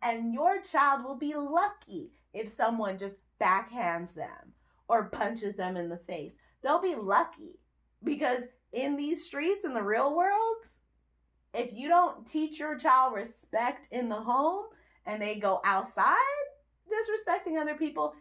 And 0.00 0.32
your 0.32 0.62
child 0.62 1.04
will 1.04 1.16
be 1.16 1.34
lucky 1.34 2.12
if 2.32 2.48
someone 2.48 2.98
just 2.98 3.16
backhands 3.40 4.14
them 4.14 4.52
or 4.88 5.08
punches 5.08 5.56
them 5.56 5.76
in 5.76 5.88
the 5.88 6.00
face. 6.08 6.36
They'll 6.62 6.80
be 6.80 6.94
lucky 6.94 7.58
because 8.04 8.44
in 8.72 8.96
these 8.96 9.24
streets, 9.24 9.64
in 9.64 9.74
the 9.74 9.82
real 9.82 10.16
world, 10.16 10.56
if 11.52 11.70
you 11.72 11.88
don't 11.88 12.26
teach 12.26 12.60
your 12.60 12.78
child 12.78 13.14
respect 13.14 13.88
in 13.90 14.08
the 14.08 14.20
home 14.20 14.66
and 15.04 15.20
they 15.20 15.34
go 15.34 15.60
outside 15.64 16.16
disrespecting 16.88 17.60
other 17.60 17.74
people, 17.74 18.14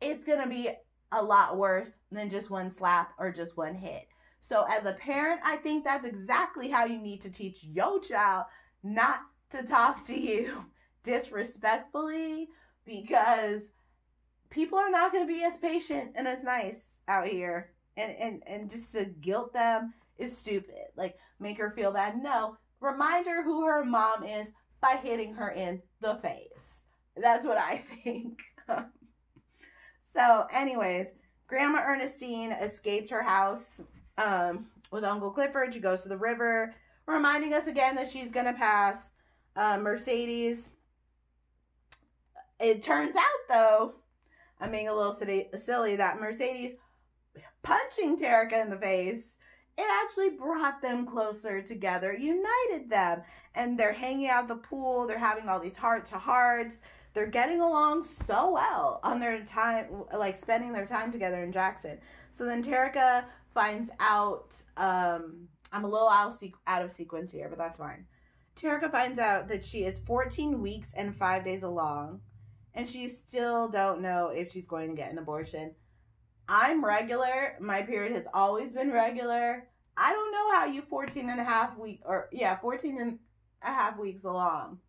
it's 0.00 0.24
going 0.24 0.40
to 0.42 0.48
be 0.48 0.70
a 1.12 1.22
lot 1.22 1.56
worse 1.56 1.92
than 2.10 2.30
just 2.30 2.50
one 2.50 2.70
slap 2.70 3.12
or 3.18 3.30
just 3.32 3.56
one 3.56 3.74
hit. 3.74 4.08
So, 4.40 4.64
as 4.70 4.84
a 4.84 4.92
parent, 4.92 5.40
I 5.44 5.56
think 5.56 5.84
that's 5.84 6.04
exactly 6.04 6.68
how 6.68 6.84
you 6.84 6.98
need 6.98 7.20
to 7.22 7.32
teach 7.32 7.64
your 7.64 8.00
child 8.00 8.44
not 8.82 9.20
to 9.50 9.62
talk 9.64 10.04
to 10.06 10.18
you 10.18 10.64
disrespectfully 11.02 12.48
because 12.84 13.62
people 14.50 14.78
are 14.78 14.90
not 14.90 15.12
going 15.12 15.26
to 15.26 15.32
be 15.32 15.42
as 15.42 15.56
patient 15.56 16.12
and 16.14 16.28
as 16.28 16.44
nice 16.44 16.98
out 17.08 17.26
here. 17.26 17.70
And, 17.96 18.14
and, 18.20 18.42
and 18.46 18.70
just 18.70 18.92
to 18.92 19.06
guilt 19.06 19.52
them 19.52 19.94
is 20.18 20.36
stupid. 20.36 20.88
Like, 20.96 21.16
make 21.40 21.58
her 21.58 21.70
feel 21.70 21.92
bad. 21.92 22.22
No, 22.22 22.56
remind 22.80 23.26
her 23.26 23.42
who 23.42 23.64
her 23.64 23.84
mom 23.84 24.22
is 24.22 24.48
by 24.80 25.00
hitting 25.02 25.34
her 25.34 25.50
in 25.50 25.82
the 26.00 26.16
face. 26.16 26.80
That's 27.16 27.46
what 27.46 27.58
I 27.58 27.78
think. 28.04 28.42
So, 30.16 30.46
anyways, 30.50 31.08
Grandma 31.46 31.82
Ernestine 31.84 32.52
escaped 32.52 33.10
her 33.10 33.22
house 33.22 33.82
um, 34.16 34.64
with 34.90 35.04
Uncle 35.04 35.30
Clifford. 35.30 35.74
She 35.74 35.78
goes 35.78 36.04
to 36.04 36.08
the 36.08 36.16
river, 36.16 36.74
reminding 37.04 37.52
us 37.52 37.66
again 37.66 37.94
that 37.96 38.08
she's 38.08 38.32
going 38.32 38.46
to 38.46 38.54
pass 38.54 39.10
uh, 39.56 39.76
Mercedes. 39.76 40.70
It 42.58 42.82
turns 42.82 43.14
out, 43.14 43.24
though, 43.50 43.94
I'm 44.58 44.70
being 44.70 44.88
a 44.88 44.94
little 44.94 45.12
silly, 45.12 45.96
that 45.96 46.18
Mercedes 46.18 46.76
punching 47.62 48.16
Terricka 48.16 48.62
in 48.62 48.70
the 48.70 48.78
face, 48.78 49.36
it 49.76 49.84
actually 50.02 50.30
brought 50.30 50.80
them 50.80 51.06
closer 51.06 51.60
together, 51.60 52.14
united 52.14 52.88
them. 52.88 53.20
And 53.54 53.78
they're 53.78 53.92
hanging 53.92 54.30
out 54.30 54.48
the 54.48 54.56
pool, 54.56 55.06
they're 55.06 55.18
having 55.18 55.50
all 55.50 55.60
these 55.60 55.76
heart 55.76 56.06
to 56.06 56.18
hearts 56.18 56.80
they're 57.16 57.26
getting 57.26 57.62
along 57.62 58.04
so 58.04 58.52
well 58.52 59.00
on 59.02 59.18
their 59.18 59.42
time, 59.42 59.86
like 60.14 60.36
spending 60.36 60.70
their 60.70 60.84
time 60.84 61.10
together 61.10 61.42
in 61.42 61.50
Jackson. 61.50 61.98
So 62.34 62.44
then 62.44 62.62
Terricka 62.62 63.24
finds 63.54 63.90
out. 63.98 64.52
Um, 64.76 65.48
I'm 65.72 65.84
a 65.84 65.88
little 65.88 66.10
out 66.10 66.34
out 66.66 66.82
of 66.82 66.92
sequence 66.92 67.32
here, 67.32 67.48
but 67.48 67.56
that's 67.56 67.78
fine. 67.78 68.04
Terricka 68.54 68.92
finds 68.92 69.18
out 69.18 69.48
that 69.48 69.64
she 69.64 69.84
is 69.84 69.98
14 70.00 70.60
weeks 70.60 70.92
and 70.94 71.16
five 71.16 71.42
days 71.42 71.62
along, 71.62 72.20
and 72.74 72.86
she 72.86 73.08
still 73.08 73.66
don't 73.66 74.02
know 74.02 74.28
if 74.28 74.52
she's 74.52 74.66
going 74.66 74.90
to 74.90 74.96
get 74.96 75.10
an 75.10 75.16
abortion. 75.16 75.74
I'm 76.50 76.84
regular. 76.84 77.56
My 77.60 77.80
period 77.80 78.12
has 78.12 78.26
always 78.34 78.74
been 78.74 78.92
regular. 78.92 79.66
I 79.96 80.12
don't 80.12 80.32
know 80.32 80.52
how 80.52 80.66
you 80.66 80.82
14 80.82 81.30
and 81.30 81.40
a 81.40 81.44
half 81.44 81.78
week 81.78 82.02
or 82.04 82.28
yeah, 82.30 82.58
14 82.58 83.00
and 83.00 83.18
a 83.62 83.68
half 83.68 83.98
weeks 83.98 84.24
along. 84.24 84.80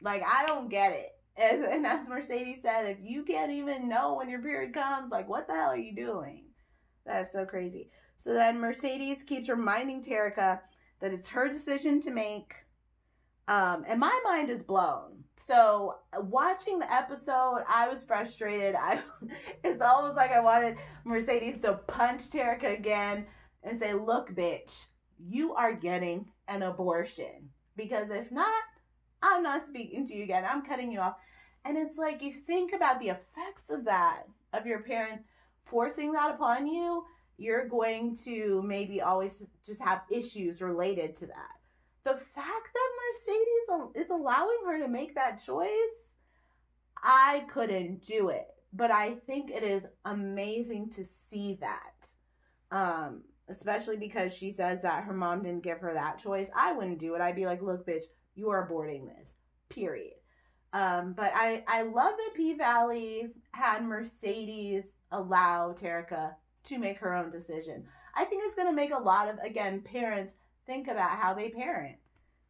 Like 0.00 0.22
I 0.26 0.46
don't 0.46 0.70
get 0.70 0.92
it. 0.92 1.17
And 1.38 1.86
as 1.86 2.08
Mercedes 2.08 2.62
said, 2.62 2.86
if 2.86 2.98
you 3.00 3.22
can't 3.22 3.52
even 3.52 3.88
know 3.88 4.14
when 4.14 4.28
your 4.28 4.42
period 4.42 4.74
comes, 4.74 5.12
like, 5.12 5.28
what 5.28 5.46
the 5.46 5.54
hell 5.54 5.70
are 5.70 5.76
you 5.76 5.94
doing? 5.94 6.46
That's 7.06 7.32
so 7.32 7.46
crazy. 7.46 7.90
So 8.16 8.34
then 8.34 8.58
Mercedes 8.58 9.22
keeps 9.22 9.48
reminding 9.48 10.02
Terricka 10.02 10.60
that 11.00 11.12
it's 11.12 11.28
her 11.28 11.48
decision 11.48 12.00
to 12.02 12.10
make. 12.10 12.54
Um, 13.46 13.84
and 13.86 14.00
my 14.00 14.20
mind 14.24 14.50
is 14.50 14.64
blown. 14.64 15.24
So 15.36 15.96
watching 16.22 16.80
the 16.80 16.92
episode, 16.92 17.62
I 17.68 17.88
was 17.88 18.02
frustrated. 18.02 18.74
I 18.74 19.00
it's 19.64 19.80
almost 19.80 20.16
like 20.16 20.32
I 20.32 20.40
wanted 20.40 20.76
Mercedes 21.04 21.60
to 21.60 21.74
punch 21.74 22.22
Terricka 22.28 22.76
again 22.76 23.24
and 23.62 23.78
say, 23.78 23.94
"Look, 23.94 24.34
bitch, 24.34 24.86
you 25.18 25.54
are 25.54 25.72
getting 25.72 26.26
an 26.48 26.62
abortion. 26.62 27.48
Because 27.76 28.10
if 28.10 28.30
not, 28.32 28.62
I'm 29.22 29.44
not 29.44 29.62
speaking 29.62 30.06
to 30.08 30.14
you 30.14 30.24
again. 30.24 30.44
I'm 30.44 30.62
cutting 30.62 30.90
you 30.90 31.00
off." 31.00 31.16
And 31.68 31.76
it's 31.76 31.98
like 31.98 32.22
you 32.22 32.32
think 32.32 32.72
about 32.72 32.98
the 32.98 33.10
effects 33.10 33.68
of 33.68 33.84
that, 33.84 34.22
of 34.54 34.64
your 34.64 34.80
parent 34.80 35.20
forcing 35.64 36.12
that 36.12 36.34
upon 36.34 36.66
you, 36.66 37.04
you're 37.36 37.68
going 37.68 38.16
to 38.24 38.62
maybe 38.62 39.02
always 39.02 39.44
just 39.64 39.82
have 39.82 40.00
issues 40.10 40.62
related 40.62 41.14
to 41.16 41.26
that. 41.26 41.60
The 42.04 42.14
fact 42.14 42.68
that 42.72 42.90
Mercedes 43.04 44.02
is 44.02 44.10
allowing 44.10 44.56
her 44.64 44.78
to 44.78 44.88
make 44.88 45.14
that 45.14 45.44
choice, 45.44 45.68
I 47.02 47.44
couldn't 47.52 48.00
do 48.00 48.30
it. 48.30 48.46
But 48.72 48.90
I 48.90 49.16
think 49.26 49.50
it 49.50 49.62
is 49.62 49.86
amazing 50.06 50.88
to 50.92 51.04
see 51.04 51.58
that. 51.60 52.08
Um, 52.70 53.24
especially 53.48 53.98
because 53.98 54.34
she 54.34 54.50
says 54.50 54.80
that 54.82 55.04
her 55.04 55.12
mom 55.12 55.42
didn't 55.42 55.64
give 55.64 55.80
her 55.80 55.92
that 55.92 56.18
choice. 56.18 56.48
I 56.56 56.72
wouldn't 56.72 56.98
do 56.98 57.14
it. 57.14 57.20
I'd 57.20 57.36
be 57.36 57.46
like, 57.46 57.60
look, 57.60 57.86
bitch, 57.86 58.04
you 58.34 58.48
are 58.48 58.66
aborting 58.66 59.06
this. 59.06 59.34
Period. 59.68 60.17
Um, 60.72 61.14
but 61.14 61.32
I, 61.34 61.64
I 61.66 61.82
love 61.82 62.12
that 62.16 62.34
P 62.34 62.54
Valley 62.54 63.30
had 63.52 63.84
Mercedes 63.84 64.94
allow 65.12 65.72
Terricka 65.72 66.34
to 66.64 66.78
make 66.78 66.98
her 66.98 67.14
own 67.14 67.30
decision. 67.30 67.84
I 68.14 68.24
think 68.24 68.42
it's 68.44 68.56
going 68.56 68.68
to 68.68 68.74
make 68.74 68.92
a 68.92 68.98
lot 68.98 69.28
of, 69.28 69.38
again, 69.38 69.80
parents 69.80 70.34
think 70.66 70.88
about 70.88 71.18
how 71.18 71.32
they 71.32 71.48
parent. 71.50 71.96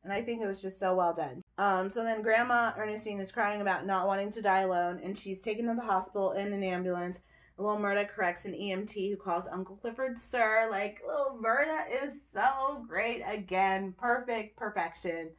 And 0.02 0.12
I 0.12 0.22
think 0.22 0.40
it 0.40 0.46
was 0.46 0.62
just 0.62 0.78
so 0.78 0.94
well 0.94 1.12
done. 1.12 1.42
Um, 1.58 1.90
so 1.90 2.02
then 2.02 2.22
Grandma 2.22 2.72
Ernestine 2.76 3.20
is 3.20 3.32
crying 3.32 3.60
about 3.60 3.86
not 3.86 4.06
wanting 4.06 4.30
to 4.32 4.42
die 4.42 4.60
alone, 4.60 5.00
and 5.02 5.16
she's 5.16 5.40
taken 5.40 5.66
to 5.66 5.74
the 5.74 5.82
hospital 5.82 6.32
in 6.32 6.52
an 6.52 6.62
ambulance. 6.62 7.18
Little 7.58 7.76
Murda 7.76 8.08
corrects 8.08 8.44
an 8.44 8.52
EMT 8.52 9.10
who 9.10 9.16
calls 9.16 9.48
Uncle 9.50 9.76
Clifford 9.76 10.18
Sir. 10.18 10.68
Like, 10.70 11.02
little 11.06 11.38
Murda 11.42 11.84
is 12.04 12.20
so 12.32 12.84
great 12.88 13.22
again. 13.26 13.94
Perfect, 13.98 14.56
perfection. 14.56 15.30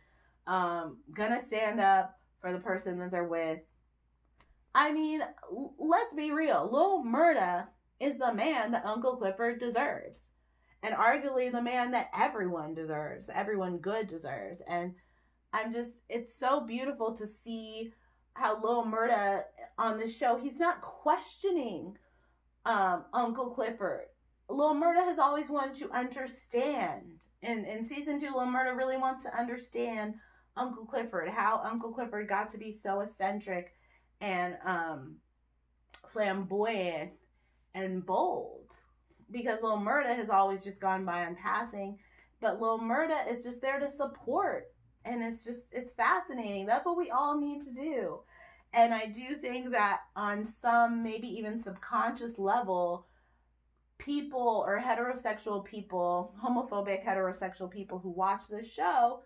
Um, 0.46 0.98
gonna 1.16 1.42
stand 1.42 1.80
up 1.80 2.19
for 2.42 2.52
the 2.52 2.60
person 2.60 3.00
that 3.00 3.12
they're 3.12 3.28
with. 3.28 3.60
I 4.74 4.92
mean, 4.92 5.22
l- 5.52 5.76
let's 5.78 6.14
be 6.14 6.32
real. 6.32 6.70
Lil 6.72 7.04
Murda 7.04 7.68
is 8.00 8.18
the 8.18 8.34
man 8.34 8.72
that 8.72 8.86
Uncle 8.86 9.18
Clifford 9.18 9.60
deserves. 9.60 10.30
And 10.82 10.96
arguably 10.96 11.52
the 11.52 11.62
man 11.62 11.92
that 11.92 12.10
everyone 12.16 12.74
deserves, 12.74 13.30
everyone 13.34 13.80
good 13.80 14.08
deserves. 14.08 14.62
And 14.68 14.94
I'm 15.52 15.74
just, 15.74 15.92
it's 16.08 16.40
so 16.40 16.62
beautiful 16.62 17.16
to 17.18 17.28
see 17.28 17.92
how 18.34 18.62
Lil 18.62 18.86
Murda 18.86 19.44
on 19.78 19.98
the 19.98 20.08
show, 20.08 20.38
he's 20.38 20.58
not 20.58 20.82
questioning 20.82 21.98
um, 22.66 23.06
Uncle 23.14 23.50
Clifford. 23.50 24.06
Lil 24.48 24.74
Murda 24.76 25.04
has 25.04 25.20
always 25.20 25.50
wanted 25.50 25.76
to 25.76 25.92
understand. 25.92 27.26
And 27.44 27.66
in 27.66 27.84
season 27.84 28.20
two, 28.20 28.34
Lil 28.34 28.48
Murda 28.48 28.76
really 28.76 28.98
wants 28.98 29.26
to 29.26 29.38
understand 29.38 30.16
Uncle 30.60 30.86
Clifford, 30.86 31.30
how 31.30 31.62
Uncle 31.64 31.92
Clifford 31.92 32.28
got 32.28 32.52
to 32.52 32.58
be 32.58 32.72
so 32.72 33.00
eccentric 33.00 33.74
and 34.22 34.56
um, 34.66 35.16
flamboyant 36.10 37.12
and 37.74 38.06
bold 38.06 38.72
because 39.32 39.62
Lil 39.62 39.78
Murda 39.78 40.16
has 40.16 40.30
always 40.30 40.64
just 40.64 40.82
gone 40.82 41.06
by 41.06 41.26
on 41.26 41.36
passing, 41.36 41.98
but 42.42 42.62
Lil 42.62 42.80
Murda 42.80 43.30
is 43.32 43.44
just 43.44 43.62
there 43.62 43.80
to 43.80 43.90
support. 43.90 44.72
And 45.06 45.24
it's 45.24 45.44
just, 45.44 45.68
it's 45.72 45.92
fascinating. 45.92 46.66
That's 46.66 46.86
what 46.86 46.98
we 46.98 47.10
all 47.10 47.40
need 47.40 47.62
to 47.62 47.74
do. 47.74 48.20
And 48.74 48.94
I 48.94 49.08
do 49.08 49.36
think 49.36 49.72
that 49.72 50.02
on 50.16 50.46
some, 50.46 51.02
maybe 51.02 51.28
even 51.28 51.60
subconscious 51.60 52.38
level, 52.38 53.08
people 53.98 54.64
or 54.66 54.80
heterosexual 54.80 55.66
people, 55.66 56.36
homophobic 56.44 57.04
heterosexual 57.04 57.72
people 57.72 58.00
who 58.00 58.10
watch 58.10 58.48
this 58.48 58.72
show, 58.72 59.22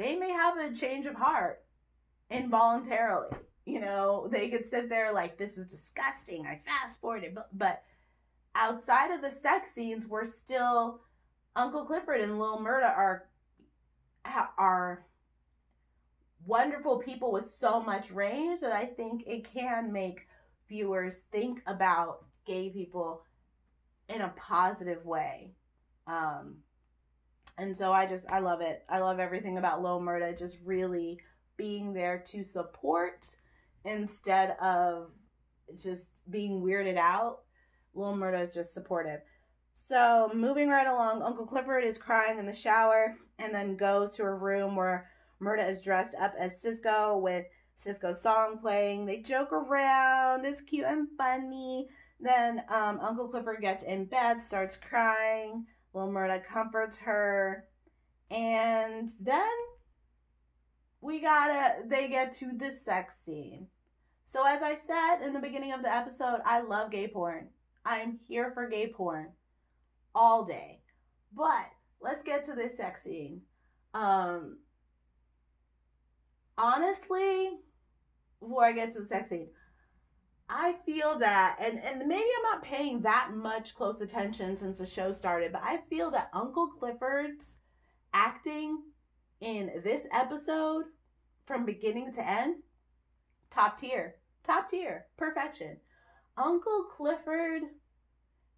they 0.00 0.16
may 0.16 0.30
have 0.30 0.56
a 0.56 0.74
change 0.74 1.04
of 1.04 1.14
heart 1.14 1.62
involuntarily. 2.30 3.36
You 3.66 3.80
know, 3.80 4.28
they 4.32 4.48
could 4.48 4.66
sit 4.66 4.88
there 4.88 5.12
like, 5.12 5.36
this 5.36 5.58
is 5.58 5.70
disgusting. 5.70 6.46
I 6.46 6.58
fast 6.64 6.98
forwarded, 7.00 7.34
but, 7.34 7.48
but 7.52 7.82
outside 8.54 9.10
of 9.10 9.20
the 9.20 9.30
sex 9.30 9.72
scenes, 9.72 10.08
we're 10.08 10.26
still 10.26 11.02
Uncle 11.54 11.84
Clifford 11.84 12.22
and 12.22 12.38
Lil 12.38 12.58
Murda 12.58 12.96
are 12.96 13.26
are 14.58 15.04
wonderful 16.46 16.98
people 16.98 17.32
with 17.32 17.50
so 17.50 17.80
much 17.80 18.10
range 18.10 18.60
that 18.60 18.72
I 18.72 18.84
think 18.84 19.24
it 19.26 19.52
can 19.52 19.92
make 19.92 20.28
viewers 20.68 21.22
think 21.30 21.62
about 21.66 22.24
gay 22.46 22.70
people 22.70 23.22
in 24.08 24.20
a 24.22 24.32
positive 24.36 25.04
way. 25.04 25.52
Um, 26.06 26.56
and 27.58 27.76
so 27.76 27.92
I 27.92 28.06
just 28.06 28.30
I 28.30 28.40
love 28.40 28.60
it. 28.60 28.84
I 28.88 28.98
love 28.98 29.18
everything 29.18 29.58
about 29.58 29.82
Lil 29.82 30.00
Murda 30.00 30.38
just 30.38 30.58
really 30.64 31.18
being 31.56 31.92
there 31.92 32.22
to 32.26 32.42
support 32.42 33.26
instead 33.84 34.56
of 34.60 35.10
just 35.76 36.08
being 36.30 36.62
weirded 36.62 36.96
out 36.96 37.40
Lil 37.94 38.14
Murda 38.14 38.46
is 38.46 38.54
just 38.54 38.72
supportive. 38.72 39.20
So 39.76 40.30
moving 40.34 40.68
right 40.68 40.86
along, 40.86 41.22
Uncle 41.22 41.46
Clifford 41.46 41.84
is 41.84 41.98
crying 41.98 42.38
in 42.38 42.46
the 42.46 42.52
shower 42.52 43.16
and 43.38 43.54
then 43.54 43.76
goes 43.76 44.12
to 44.16 44.22
a 44.22 44.34
room 44.34 44.76
where 44.76 45.10
Murda 45.40 45.68
is 45.68 45.82
dressed 45.82 46.14
up 46.14 46.34
as 46.38 46.60
Cisco 46.60 47.18
with 47.18 47.46
Cisco's 47.74 48.22
song 48.22 48.58
playing. 48.58 49.06
They 49.06 49.22
joke 49.22 49.52
around. 49.52 50.44
It's 50.44 50.60
cute 50.60 50.86
and 50.86 51.08
funny. 51.16 51.88
Then 52.20 52.62
um, 52.68 53.00
Uncle 53.00 53.28
Clifford 53.28 53.62
gets 53.62 53.82
in 53.82 54.04
bed, 54.04 54.42
starts 54.42 54.76
crying. 54.76 55.66
Lil 55.94 56.08
Murda 56.08 56.44
comforts 56.44 56.98
her. 56.98 57.64
And 58.30 59.08
then 59.20 59.50
we 61.00 61.20
gotta, 61.20 61.82
they 61.86 62.08
get 62.08 62.34
to 62.36 62.52
the 62.56 62.70
sex 62.70 63.16
scene. 63.24 63.66
So 64.24 64.46
as 64.46 64.62
I 64.62 64.76
said 64.76 65.26
in 65.26 65.32
the 65.32 65.40
beginning 65.40 65.72
of 65.72 65.82
the 65.82 65.92
episode, 65.92 66.40
I 66.44 66.60
love 66.60 66.90
gay 66.90 67.08
porn. 67.08 67.48
I'm 67.84 68.18
here 68.28 68.52
for 68.52 68.68
gay 68.68 68.92
porn 68.92 69.28
all 70.14 70.44
day. 70.44 70.80
But 71.34 71.66
let's 72.00 72.22
get 72.22 72.44
to 72.44 72.54
this 72.54 72.76
sex 72.76 73.02
scene. 73.02 73.40
Um, 73.94 74.58
honestly, 76.56 77.58
before 78.40 78.64
I 78.64 78.72
get 78.72 78.92
to 78.92 79.00
the 79.00 79.06
sex 79.06 79.30
scene, 79.30 79.48
I 80.52 80.74
feel 80.84 81.16
that, 81.20 81.58
and, 81.60 81.78
and 81.78 82.08
maybe 82.08 82.28
I'm 82.38 82.42
not 82.42 82.62
paying 82.64 83.00
that 83.02 83.30
much 83.32 83.76
close 83.76 84.00
attention 84.00 84.56
since 84.56 84.78
the 84.78 84.86
show 84.86 85.12
started, 85.12 85.52
but 85.52 85.62
I 85.64 85.78
feel 85.88 86.10
that 86.10 86.28
Uncle 86.32 86.66
Clifford's 86.66 87.54
acting 88.12 88.82
in 89.40 89.70
this 89.84 90.08
episode 90.12 90.86
from 91.46 91.64
beginning 91.64 92.12
to 92.14 92.28
end, 92.28 92.56
top 93.52 93.78
tier. 93.78 94.16
Top 94.42 94.68
tier. 94.68 95.06
Perfection. 95.16 95.76
Uncle 96.36 96.84
Clifford 96.96 97.62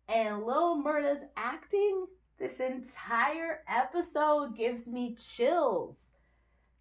and 0.08 0.42
Lil 0.44 0.76
Murda's 0.76 1.24
acting 1.36 2.06
this 2.38 2.60
entire 2.60 3.60
episode 3.68 4.56
gives 4.56 4.88
me 4.88 5.14
chills. 5.14 5.96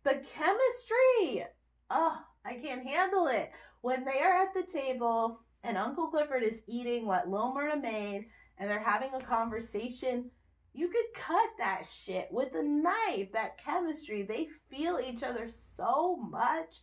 The 0.04 0.24
chemistry, 0.34 1.45
oh, 1.89 2.17
I 2.45 2.54
can't 2.56 2.88
handle 2.88 3.28
it. 3.28 3.52
When 3.82 4.06
they 4.06 4.20
are 4.20 4.41
at 4.44 4.54
the 4.54 4.63
table 4.63 5.39
and 5.63 5.78
Uncle 5.78 6.08
Clifford 6.08 6.44
is 6.44 6.62
eating 6.67 7.06
what 7.06 7.30
Lil 7.30 7.54
Murda 7.56 7.82
made 7.82 8.28
and 8.58 8.70
they're 8.70 8.80
having 8.80 9.13
a 9.13 9.22
conversation, 9.22 10.30
you 10.74 10.88
could 10.88 11.13
cut 11.13 11.50
that 11.58 11.86
shit 11.86 12.28
with 12.32 12.54
a 12.56 12.63
knife. 12.63 13.32
That 13.34 13.58
chemistry, 13.58 14.24
they 14.24 14.48
feel 14.70 15.00
each 15.00 15.24
other 15.24 15.50
so 15.76 16.17
much. 16.17 16.82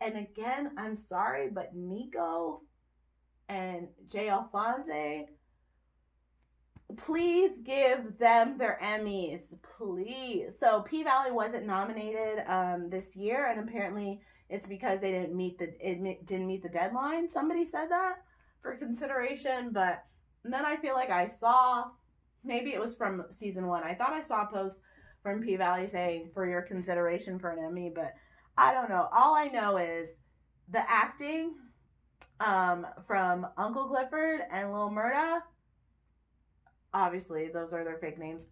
And 0.00 0.16
again, 0.16 0.72
I'm 0.76 0.96
sorry, 0.96 1.50
but 1.50 1.76
Nicco 1.76 2.60
and 3.48 3.88
J. 4.08 4.28
Alphonse, 4.28 5.26
please 6.96 7.58
give 7.64 8.18
them 8.18 8.56
their 8.58 8.78
Emmys, 8.82 9.54
please. 9.76 10.50
So 10.58 10.82
P 10.82 11.02
Valley 11.02 11.30
wasn't 11.30 11.66
nominated 11.66 12.44
um, 12.46 12.88
this 12.90 13.16
year, 13.16 13.50
and 13.50 13.60
apparently 13.60 14.20
it's 14.48 14.66
because 14.66 15.00
they 15.00 15.12
didn't 15.12 15.36
meet 15.36 15.58
the 15.58 15.74
it 15.80 16.26
didn't 16.26 16.46
meet 16.46 16.62
the 16.62 16.68
deadline. 16.68 17.28
Somebody 17.28 17.64
said 17.64 17.88
that 17.90 18.22
for 18.62 18.76
consideration, 18.76 19.70
but 19.72 20.04
then 20.44 20.64
I 20.64 20.76
feel 20.76 20.94
like 20.94 21.10
I 21.10 21.26
saw 21.26 21.90
maybe 22.44 22.72
it 22.72 22.80
was 22.80 22.96
from 22.96 23.24
season 23.30 23.66
one. 23.66 23.82
I 23.82 23.94
thought 23.94 24.12
I 24.12 24.22
saw 24.22 24.42
a 24.42 24.52
post 24.52 24.80
from 25.22 25.42
P 25.42 25.56
Valley 25.56 25.86
saying 25.86 26.30
for 26.32 26.48
your 26.48 26.62
consideration 26.62 27.38
for 27.38 27.50
an 27.50 27.64
Emmy, 27.64 27.92
but 27.94 28.14
I 28.56 28.72
don't 28.72 28.88
know. 28.88 29.08
All 29.12 29.34
I 29.34 29.48
know 29.48 29.76
is 29.76 30.08
the 30.70 30.88
acting 30.90 31.54
um, 32.40 32.86
from 33.06 33.46
Uncle 33.56 33.88
Clifford 33.88 34.40
and 34.50 34.72
Lil 34.72 34.90
Murda. 34.90 35.40
Obviously, 36.94 37.48
those 37.48 37.72
are 37.72 37.84
their 37.84 37.98
fake 37.98 38.18
names. 38.18 38.46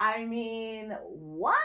I 0.00 0.24
mean, 0.24 0.96
what? 1.02 1.56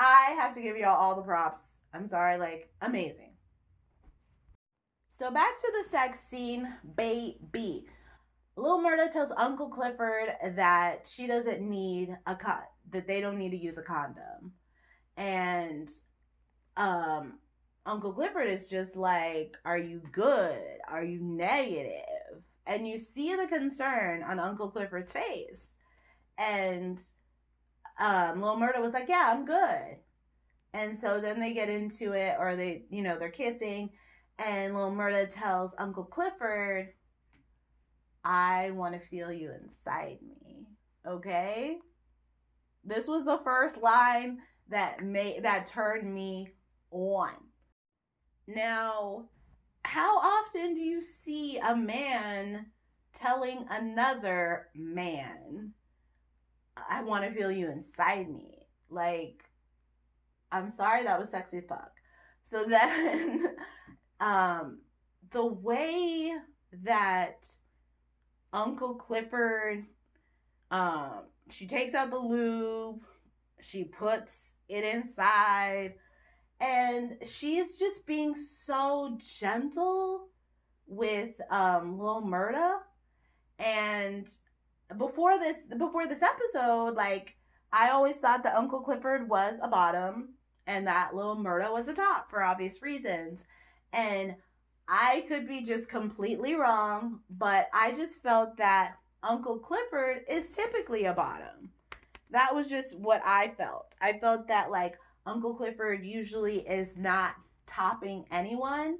I 0.00 0.34
have 0.38 0.54
to 0.54 0.62
give 0.62 0.78
y'all 0.78 0.96
all 0.96 1.14
the 1.14 1.22
props. 1.22 1.80
I'm 1.92 2.08
sorry, 2.08 2.38
like 2.38 2.70
amazing. 2.80 3.34
So 5.10 5.30
back 5.30 5.58
to 5.60 5.72
the 5.76 5.90
sex 5.90 6.20
scene, 6.20 6.72
baby. 6.96 7.84
Lil 8.56 8.82
Murda 8.82 9.12
tells 9.12 9.30
Uncle 9.36 9.68
Clifford 9.68 10.30
that 10.56 11.06
she 11.06 11.26
doesn't 11.26 11.60
need 11.60 12.16
a 12.26 12.34
cut, 12.34 12.64
that 12.90 13.06
they 13.06 13.20
don't 13.20 13.36
need 13.36 13.50
to 13.50 13.58
use 13.58 13.76
a 13.76 13.82
condom. 13.82 14.52
And 15.18 15.90
um 16.78 17.34
Uncle 17.84 18.14
Clifford 18.14 18.48
is 18.48 18.68
just 18.68 18.96
like, 18.96 19.58
Are 19.66 19.78
you 19.78 20.00
good? 20.12 20.78
Are 20.88 21.04
you 21.04 21.20
negative? 21.20 22.42
And 22.66 22.88
you 22.88 22.96
see 22.96 23.36
the 23.36 23.48
concern 23.48 24.22
on 24.22 24.38
Uncle 24.38 24.70
Clifford's 24.70 25.12
face. 25.12 25.74
And 26.38 26.98
um 28.00 28.42
Lil 28.42 28.56
Murda 28.56 28.80
was 28.80 28.92
like, 28.92 29.08
Yeah, 29.08 29.32
I'm 29.32 29.44
good. 29.44 29.96
And 30.72 30.96
so 30.96 31.20
then 31.20 31.40
they 31.40 31.52
get 31.52 31.68
into 31.68 32.12
it, 32.12 32.36
or 32.38 32.56
they, 32.56 32.84
you 32.90 33.02
know, 33.02 33.18
they're 33.18 33.30
kissing, 33.30 33.90
and 34.38 34.74
Lil 34.74 34.92
Murda 34.92 35.28
tells 35.28 35.74
Uncle 35.78 36.04
Clifford, 36.04 36.90
I 38.24 38.70
want 38.70 38.94
to 38.94 39.08
feel 39.08 39.32
you 39.32 39.52
inside 39.62 40.18
me. 40.22 40.66
Okay? 41.06 41.78
This 42.84 43.08
was 43.08 43.24
the 43.24 43.40
first 43.44 43.76
line 43.78 44.38
that 44.68 45.02
made 45.02 45.42
that 45.42 45.66
turned 45.66 46.12
me 46.12 46.52
on. 46.90 47.34
Now, 48.46 49.28
how 49.84 50.18
often 50.18 50.74
do 50.74 50.80
you 50.80 51.02
see 51.02 51.58
a 51.58 51.74
man 51.76 52.66
telling 53.14 53.66
another 53.70 54.68
man, 54.74 55.72
I 56.88 57.02
want 57.02 57.24
to 57.24 57.32
feel 57.32 57.50
you 57.50 57.70
inside 57.70 58.28
me? 58.28 58.58
Like, 58.88 59.44
I'm 60.52 60.70
sorry, 60.72 61.04
that 61.04 61.18
was 61.18 61.30
sexy 61.30 61.58
as 61.58 61.66
fuck. 61.66 61.92
So 62.42 62.64
then, 62.68 63.54
um, 64.20 64.80
the 65.30 65.46
way 65.46 66.32
that 66.84 67.46
Uncle 68.52 68.94
Clifford, 68.94 69.84
um, 70.70 71.22
she 71.50 71.66
takes 71.66 71.94
out 71.94 72.10
the 72.10 72.18
lube, 72.18 73.02
she 73.60 73.84
puts 73.84 74.52
it 74.68 74.84
inside, 74.84 75.94
and 76.60 77.16
she's 77.26 77.78
just 77.78 78.06
being 78.06 78.34
so 78.36 79.18
gentle 79.18 80.28
with 80.86 81.30
um 81.50 81.98
Lil 81.98 82.22
Murda. 82.22 82.78
And 83.58 84.28
before 84.96 85.38
this 85.38 85.56
before 85.76 86.06
this 86.06 86.22
episode, 86.22 86.94
like 86.94 87.36
I 87.72 87.90
always 87.90 88.16
thought 88.16 88.42
that 88.42 88.56
Uncle 88.56 88.80
Clifford 88.80 89.28
was 89.28 89.58
a 89.62 89.68
bottom 89.68 90.34
and 90.66 90.86
that 90.86 91.14
little 91.14 91.36
Murda 91.36 91.72
was 91.72 91.88
a 91.88 91.94
top 91.94 92.30
for 92.30 92.42
obvious 92.42 92.82
reasons. 92.82 93.44
And 93.92 94.34
I 94.88 95.24
could 95.28 95.46
be 95.46 95.64
just 95.64 95.88
completely 95.88 96.54
wrong, 96.54 97.20
but 97.30 97.68
I 97.72 97.92
just 97.92 98.22
felt 98.22 98.56
that 98.56 98.96
Uncle 99.22 99.58
Clifford 99.58 100.22
is 100.28 100.44
typically 100.54 101.04
a 101.04 101.12
bottom. 101.12 101.70
That 102.30 102.54
was 102.54 102.68
just 102.68 102.98
what 102.98 103.22
I 103.24 103.52
felt. 103.56 103.94
I 104.00 104.14
felt 104.14 104.48
that 104.48 104.70
like 104.70 104.98
Uncle 105.26 105.54
Clifford 105.54 106.04
usually 106.04 106.60
is 106.60 106.96
not 106.96 107.34
topping 107.66 108.24
anyone. 108.30 108.98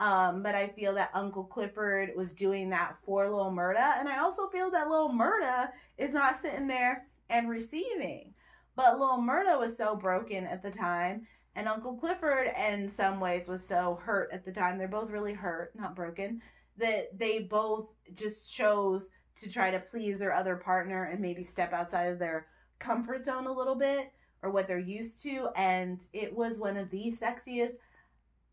Um, 0.00 0.42
but 0.42 0.54
I 0.54 0.68
feel 0.68 0.94
that 0.94 1.10
Uncle 1.14 1.44
Clifford 1.44 2.10
was 2.16 2.32
doing 2.32 2.70
that 2.70 2.96
for 3.04 3.28
Lil 3.28 3.52
Murda. 3.52 3.98
And 4.00 4.08
I 4.08 4.18
also 4.18 4.48
feel 4.48 4.70
that 4.70 4.88
Lil 4.88 5.10
Murda 5.10 5.68
is 5.98 6.12
not 6.12 6.40
sitting 6.40 6.66
there 6.66 7.06
and 7.28 7.48
receiving. 7.48 8.34
But 8.74 8.98
Lil 8.98 9.18
Murda 9.18 9.60
was 9.60 9.76
so 9.76 9.94
broken 9.94 10.46
at 10.46 10.62
the 10.62 10.70
time 10.70 11.26
and 11.56 11.68
Uncle 11.68 11.96
Clifford, 11.96 12.52
in 12.56 12.88
some 12.88 13.18
ways, 13.20 13.48
was 13.48 13.66
so 13.66 13.98
hurt 14.02 14.30
at 14.32 14.44
the 14.44 14.52
time. 14.52 14.78
They're 14.78 14.88
both 14.88 15.10
really 15.10 15.34
hurt, 15.34 15.72
not 15.74 15.96
broken, 15.96 16.40
that 16.76 17.18
they 17.18 17.42
both 17.42 17.88
just 18.14 18.52
chose 18.52 19.10
to 19.40 19.50
try 19.50 19.70
to 19.70 19.80
please 19.80 20.18
their 20.18 20.32
other 20.32 20.56
partner 20.56 21.04
and 21.04 21.20
maybe 21.20 21.42
step 21.42 21.72
outside 21.72 22.04
of 22.12 22.18
their 22.18 22.46
comfort 22.78 23.24
zone 23.24 23.46
a 23.46 23.52
little 23.52 23.74
bit 23.74 24.12
or 24.42 24.50
what 24.50 24.68
they're 24.68 24.78
used 24.78 25.22
to. 25.24 25.48
And 25.56 26.00
it 26.12 26.34
was 26.34 26.58
one 26.58 26.76
of 26.76 26.90
the 26.90 27.14
sexiest 27.20 27.74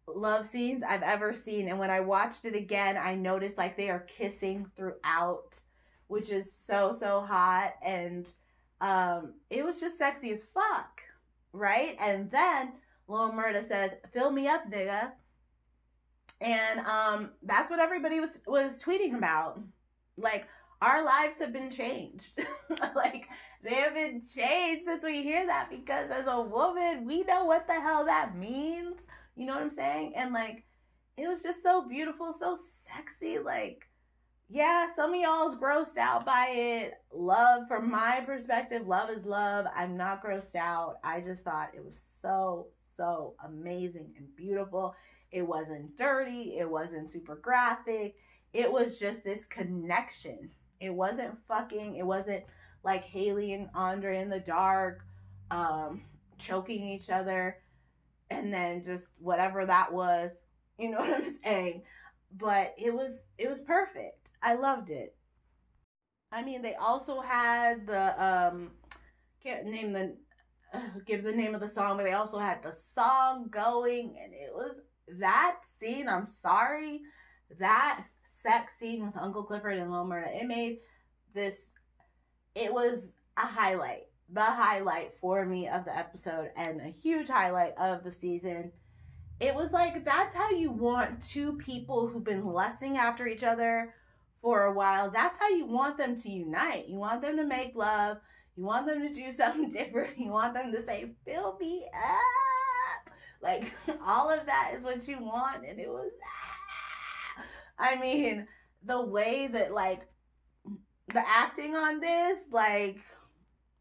love 0.08 0.48
scenes 0.48 0.84
I've 0.84 1.04
ever 1.04 1.34
seen. 1.34 1.68
And 1.68 1.80
when 1.80 1.90
I 1.90 2.00
watched 2.00 2.46
it 2.46 2.56
again, 2.56 2.98
I 2.98 3.16
noticed 3.16 3.58
like 3.58 3.76
they 3.76 3.90
are 3.90 4.00
kissing 4.00 4.66
throughout, 4.76 5.60
which 6.08 6.30
is 6.30 6.52
so, 6.52 6.96
so 6.98 7.22
hot. 7.22 7.74
And 7.84 8.28
um, 8.82 9.34
it 9.50 9.64
was 9.66 9.80
just 9.80 9.98
sexy 9.98 10.32
as 10.32 10.44
fuck, 10.44 11.02
right? 11.52 11.96
And 12.00 12.30
then 12.32 12.74
Lil 13.08 13.32
Murda 13.32 13.64
says, 13.64 13.92
"Fill 14.14 14.32
me 14.32 14.48
up, 14.48 14.70
nigga," 14.70 15.12
and 16.42 16.80
um, 16.82 17.32
that's 17.44 17.72
what 17.72 17.80
everybody 17.80 18.20
was 18.20 18.42
was 18.46 18.82
tweeting 18.82 19.18
about. 19.18 19.60
Like 20.18 20.48
our 20.82 21.04
lives 21.04 21.40
have 21.40 21.54
been 21.54 21.72
changed. 21.72 22.40
like 22.96 23.28
they 23.64 23.76
have 23.76 23.94
been 23.94 24.22
changed 24.22 24.86
since 24.86 25.04
we 25.04 25.24
hear 25.24 25.46
that 25.48 25.70
because 25.70 26.12
as 26.12 26.28
a 26.28 26.42
woman, 26.42 27.06
we 27.06 27.24
know 27.24 27.46
what 27.46 27.68
the 27.68 27.80
hell 27.80 28.06
that 28.06 28.38
means. 28.38 28.98
You 29.38 29.46
know 29.46 29.54
what 29.54 29.64
I'm 29.64 29.70
saying? 29.70 30.14
And 30.16 30.34
like 30.34 30.66
it 31.18 31.28
was 31.28 31.42
just 31.42 31.64
so 31.64 31.88
beautiful, 31.88 32.32
so 32.32 32.58
sexy. 32.86 33.40
Like, 33.40 33.88
yeah, 34.50 34.88
some 34.96 35.14
of 35.14 35.20
y'all's 35.20 35.58
grossed 35.58 35.98
out 35.98 36.26
by 36.26 36.50
it. 36.52 36.94
Love, 37.12 37.68
from 37.68 37.90
my 37.90 38.22
perspective, 38.26 38.88
love 38.88 39.10
is 39.10 39.26
love. 39.26 39.66
I'm 39.76 39.98
not 39.98 40.24
grossed 40.24 40.56
out. 40.56 40.98
I 41.04 41.22
just 41.22 41.44
thought 41.44 41.72
it 41.74 41.84
was 41.84 42.00
so, 42.22 42.68
so 42.96 43.34
amazing 43.44 44.14
and 44.18 44.28
beautiful. 44.36 44.96
It 45.32 45.42
wasn't 45.42 45.98
dirty, 45.98 46.58
it 46.58 46.70
wasn't 46.70 47.10
super 47.10 47.36
graphic. 47.36 48.16
It 48.54 48.72
was 48.72 49.00
just 49.00 49.24
this 49.24 49.46
connection. 49.46 50.50
It 50.80 50.94
wasn't 50.94 51.38
fucking, 51.48 51.96
it 51.96 52.06
wasn't 52.06 52.44
like 52.84 53.04
Hailey 53.04 53.54
and 53.54 53.70
Andre 53.74 54.20
in 54.20 54.30
the 54.30 54.40
dark, 54.40 55.04
um, 55.52 56.04
choking 56.38 56.88
each 56.88 57.10
other, 57.10 57.58
and 58.30 58.54
then 58.54 58.84
just 58.84 59.10
whatever 59.20 59.66
that 59.66 59.92
was. 59.92 60.32
You 60.78 60.92
know 60.92 61.00
what 61.02 61.14
I'm 61.14 61.36
saying? 61.44 61.84
But 62.38 62.76
it 62.78 62.94
was 62.94 63.20
it 63.38 63.50
was 63.50 63.62
perfect. 63.62 64.32
I 64.42 64.56
loved 64.56 64.90
it. 64.90 65.16
I 66.32 66.44
mean, 66.44 66.62
they 66.62 66.76
also 66.76 67.22
had 67.22 67.88
the 67.88 68.24
um 68.24 68.72
can't 69.42 69.66
name 69.66 69.94
the 69.94 70.16
give 71.06 71.24
the 71.24 71.34
name 71.34 71.56
of 71.56 71.62
the 71.62 71.68
song, 71.68 71.98
but 71.98 72.04
they 72.04 72.14
also 72.14 72.40
had 72.40 72.64
the 72.64 72.74
song 72.74 73.48
going, 73.50 74.18
and 74.22 74.34
it 74.34 74.52
was 74.54 74.76
that 75.20 75.58
scene. 75.80 76.10
I'm 76.10 76.26
sorry, 76.26 77.02
that 77.60 78.06
sex 78.42 78.74
scene 78.80 79.06
with 79.06 79.18
Uncle 79.18 79.44
Clifford 79.44 79.78
and 79.78 79.92
Lil 79.92 80.06
Murda. 80.06 80.42
It 80.42 80.48
made 80.48 80.80
this. 81.34 81.70
It 82.56 82.74
was 82.74 83.14
a 83.38 83.46
highlight, 83.46 84.08
the 84.32 84.44
highlight 84.44 85.14
for 85.16 85.46
me 85.46 85.68
of 85.68 85.86
the 85.86 85.96
episode, 85.96 86.52
and 86.56 86.82
a 86.82 86.94
huge 87.02 87.28
highlight 87.28 87.74
of 87.78 88.04
the 88.04 88.12
season. 88.12 88.72
It 89.40 89.54
was 89.54 89.72
like 89.72 90.04
that's 90.04 90.36
how 90.36 90.50
you 90.50 90.72
want 90.72 91.22
two 91.22 91.54
people 91.54 92.08
who've 92.08 92.24
been 92.24 92.46
lusting 92.46 92.98
after 92.98 93.28
each 93.28 93.44
other 93.44 93.94
for 94.42 94.66
a 94.66 94.74
while. 94.74 95.12
That's 95.12 95.38
how 95.38 95.50
you 95.50 95.66
want 95.66 95.98
them 95.98 96.16
to 96.16 96.30
unite. 96.30 96.88
You 96.88 96.98
want 96.98 97.22
them 97.22 97.38
to 97.38 97.46
make 97.46 97.76
love 97.76 98.18
you 98.58 98.64
want 98.64 98.88
them 98.88 99.02
to 99.02 99.14
do 99.14 99.32
something 99.32 99.70
different. 99.70 100.18
You 100.18 100.32
want 100.32 100.54
them 100.56 100.72
to 100.74 100.86
say, 100.86 101.12
fill 101.26 101.58
me 101.60 101.86
up. 101.96 103.14
Like, 103.42 103.72
all 104.06 104.30
of 104.30 104.46
that 104.48 104.74
is 104.76 104.84
what 104.84 105.08
you 105.08 105.20
want. 105.20 105.64
And 105.66 105.80
it 105.80 105.88
was, 105.88 106.12
ah. 106.26 107.44
I 107.80 107.96
mean, 107.96 108.48
the 108.84 109.06
way 109.06 109.48
that, 109.48 109.74
like, 109.74 110.08
the 111.14 111.24
acting 111.26 111.76
on 111.76 112.00
this, 112.00 112.40
like, 112.52 112.98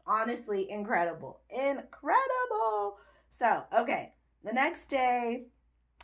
honestly, 0.07 0.69
incredible. 0.71 1.41
Incredible. 1.49 2.97
So, 3.29 3.63
okay. 3.77 4.13
The 4.43 4.53
next 4.53 4.85
day, 4.85 5.47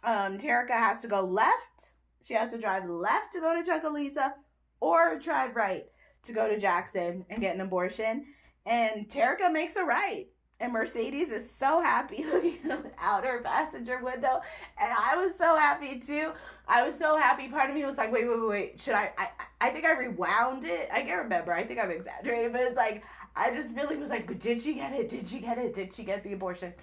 um, 0.04 0.38
Terricka 0.38 0.72
has 0.72 1.01
to 1.01 1.08
go 1.08 1.22
left. 1.22 1.91
She 2.24 2.34
has 2.34 2.51
to 2.51 2.60
drive 2.60 2.89
left 2.89 3.34
to 3.34 3.39
go 3.39 3.56
to 3.56 3.70
Chucalissa 3.70 4.34
or 4.80 5.20
drive 5.20 5.56
right 5.56 5.86
to 6.24 6.34
go 6.34 6.47
to 6.47 6.60
Jackson 6.60 7.26
and 7.30 7.41
get 7.41 7.56
an 7.56 7.62
abortion. 7.62 8.26
And 8.66 9.08
Terricka 9.08 9.51
makes 9.51 9.76
a 9.76 9.84
right. 9.84 10.28
And 10.60 10.72
Mercedes 10.72 11.32
is 11.32 11.49
so 11.49 11.82
happy 11.82 12.24
looking 12.32 12.60
out 12.97 13.26
her 13.26 13.41
passenger 13.41 13.99
window. 14.01 14.41
And 14.80 14.93
I 14.93 15.18
was 15.18 15.34
so 15.38 15.58
happy 15.58 15.99
too. 15.99 16.32
I 16.68 16.86
was 16.86 16.97
so 16.97 17.18
happy. 17.18 17.49
Part 17.49 17.70
of 17.70 17.76
me 17.76 17.84
was 17.86 17.97
like, 17.97 18.12
wait, 18.12 18.28
wait, 18.28 18.39
wait, 18.39 18.49
wait. 18.49 18.80
Should 18.80 18.93
I? 18.93 19.12
I, 19.18 19.28
I 19.60 19.70
think 19.72 19.84
I 19.86 19.97
rewound 19.97 20.64
it. 20.64 20.88
I 20.93 21.01
can't 21.01 21.24
remember. 21.24 21.51
I 21.54 21.64
think 21.64 21.82
I'm 21.82 21.91
exaggerating. 21.91 22.54
But 22.54 22.62
it's 22.62 22.78
like, 22.78 23.04
I 23.36 23.54
just 23.54 23.76
really 23.76 23.98
was 23.98 24.10
like, 24.10 24.28
but 24.28 24.40
did 24.40 24.62
she 24.62 24.76
get 24.76 24.94
it? 24.94 25.10
Did 25.10 25.28
she 25.28 25.40
get 25.40 25.58
it? 25.58 25.74
Did 25.74 25.94
she 25.94 26.04
get 26.04 26.24
the 26.24 26.34
abortion? 26.34 26.74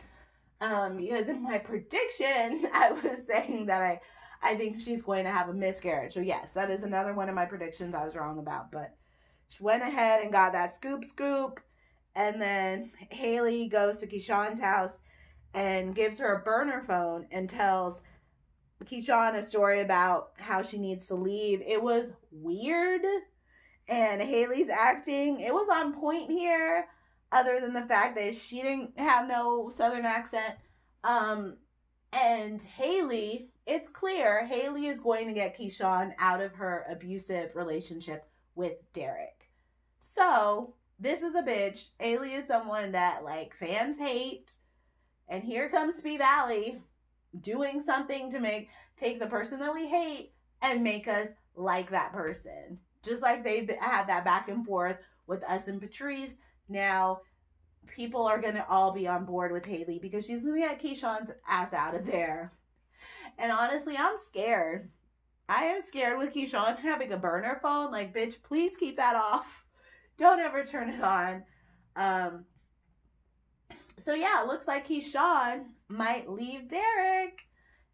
Um, 0.61 0.97
because 0.97 1.29
in 1.29 1.43
my 1.43 1.59
prediction, 1.59 2.69
I 2.75 2.93
was 2.93 3.27
saying 3.27 3.67
that 3.67 3.83
I, 3.83 4.01
I 4.43 4.57
think 4.57 4.81
she's 4.81 5.03
going 5.03 5.25
to 5.25 5.31
have 5.31 5.49
a 5.49 5.55
miscarriage. 5.55 6.15
So 6.15 6.21
yes, 6.21 6.51
that 6.53 6.71
is 6.71 6.83
another 6.83 7.15
one 7.15 7.29
of 7.29 7.35
my 7.35 7.47
predictions 7.47 7.95
I 7.95 8.05
was 8.05 8.17
wrong 8.17 8.39
about. 8.39 8.73
But 8.73 8.95
she 9.49 9.63
went 9.63 9.83
ahead 9.83 10.23
and 10.23 10.33
got 10.33 10.53
that 10.53 10.75
scoop, 10.75 11.05
scoop 11.05 11.61
and 12.15 12.41
then 12.41 12.91
Hailey 13.11 13.69
goes 13.69 13.99
to 13.99 14.07
Keyshawn's 14.07 14.61
house 14.61 15.01
and 15.55 15.95
gives 15.95 16.19
her 16.19 16.35
a 16.35 16.43
burner 16.43 16.83
phone 16.87 17.27
and 17.31 17.49
tells 17.49 18.03
Keyshawn 18.85 19.35
a 19.35 19.43
story 19.43 19.81
about 19.81 20.31
how 20.39 20.63
she 20.63 20.79
needs 20.79 21.07
to 21.09 21.15
leave. 21.15 21.63
It 21.63 21.83
was 21.83 22.11
weird. 22.31 23.03
And 23.91 24.23
Hailey's 24.23 24.71
acting, 24.71 25.41
it 25.41 25.53
was 25.53 25.69
on 25.69 25.93
point 25.93 26.31
here, 26.31 26.87
other 27.33 27.61
than 27.61 27.73
the 27.73 27.87
fact 27.87 28.17
that 28.17 28.37
she 28.37 28.63
didn't 28.63 28.99
have 28.99 29.27
no 29.27 29.69
southern 29.77 30.07
accent. 30.07 30.55
Um, 31.03 31.57
and 32.13 32.63
Hailey, 32.63 33.51
it's 33.67 33.91
clear 33.91 34.47
Hailey 34.47 34.87
is 34.87 35.01
going 35.01 35.27
to 35.27 35.35
get 35.35 35.59
Keyshawn 35.59 36.13
out 36.19 36.41
of 36.41 36.55
her 36.55 36.87
abusive 36.89 37.57
relationship 37.57 38.29
with 38.55 38.75
Derek. 38.93 39.51
So, 39.99 40.75
this 41.01 41.23
is 41.23 41.35
a 41.35 41.43
bitch. 41.43 41.91
Hailey 41.99 42.35
is 42.35 42.47
someone 42.47 42.93
that 42.93 43.25
like 43.25 43.55
fans 43.55 43.99
hate. 43.99 44.53
And 45.29 45.43
here 45.43 45.69
comes 45.69 46.01
P 46.01 46.17
Valley 46.17 46.81
doing 47.41 47.81
something 47.81 48.31
to 48.31 48.41
make 48.41 48.69
take 48.97 49.19
the 49.19 49.27
person 49.27 49.61
that 49.61 49.75
we 49.75 49.89
hate 49.89 50.33
and 50.63 50.85
make 50.85 51.09
us 51.09 51.29
like 51.57 51.91
that 51.91 52.13
person. 52.13 52.79
Just 53.05 53.23
like 53.23 53.45
they 53.45 53.67
had 53.81 54.07
that 54.07 54.25
back 54.25 54.49
and 54.49 54.65
forth 54.65 54.99
with 55.27 55.43
us 55.45 55.69
and 55.69 55.81
Patrice. 55.81 56.37
Now 56.69 57.21
people 57.87 58.27
are 58.27 58.41
gonna 58.41 58.65
all 58.69 58.93
be 58.93 59.07
on 59.07 59.25
board 59.25 59.53
with 59.53 59.67
Hailey 59.67 59.99
because 59.99 60.27
she's 60.27 60.45
gonna 60.45 60.59
get 60.59 60.83
Keyshawn's 60.83 61.31
ass 61.49 61.73
out 61.73 61.95
of 61.95 62.07
there. 62.07 62.53
And 63.39 63.51
honestly, 63.51 63.97
I'm 63.99 64.19
scared. 64.19 64.91
I 65.49 65.65
am 65.65 65.83
scared 65.83 66.19
with 66.19 66.35
Keyshawn 66.35 66.79
having 66.79 67.13
a 67.13 67.17
burner 67.17 67.59
phone. 67.63 67.91
Like, 67.91 68.15
bitch, 68.15 68.43
please 68.43 68.77
keep 68.77 68.97
that 68.97 69.17
off. 69.17 69.65
Don't 70.17 70.41
ever 70.41 70.63
turn 70.65 70.91
it 70.91 71.03
on. 71.03 71.43
Um, 71.97 72.45
so 73.97 74.15
yeah, 74.15 74.43
it 74.43 74.47
looks 74.47 74.69
like 74.69 74.87
Keyshawn 74.87 75.65
might 75.89 76.31
leave 76.31 76.69
Derek. 76.69 77.41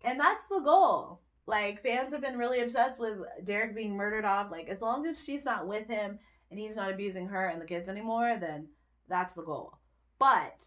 And 0.05 0.21
that's 0.21 0.47
the 0.49 0.61
goal. 0.61 1.21
Like 1.47 1.83
fans 1.83 2.13
have 2.13 2.23
been 2.23 2.39
really 2.39 2.61
obsessed 2.61 2.99
with 2.99 3.19
Derek 3.45 3.75
being 3.75 3.97
murdered 3.97 4.25
off. 4.25 4.51
Like 4.51 4.69
as 4.69 4.83
long 4.83 5.07
as 5.07 5.23
she's 5.23 5.45
not 5.45 5.69
with 5.69 5.87
him 5.87 6.19
and 6.51 6.59
he's 6.59 6.77
not 6.77 6.91
abusing 6.91 7.29
her 7.29 7.47
and 7.47 7.61
the 7.61 7.67
kids 7.67 7.89
anymore, 7.89 8.37
then 8.41 8.69
that's 9.09 9.35
the 9.35 9.43
goal. 9.43 9.79
But 10.19 10.65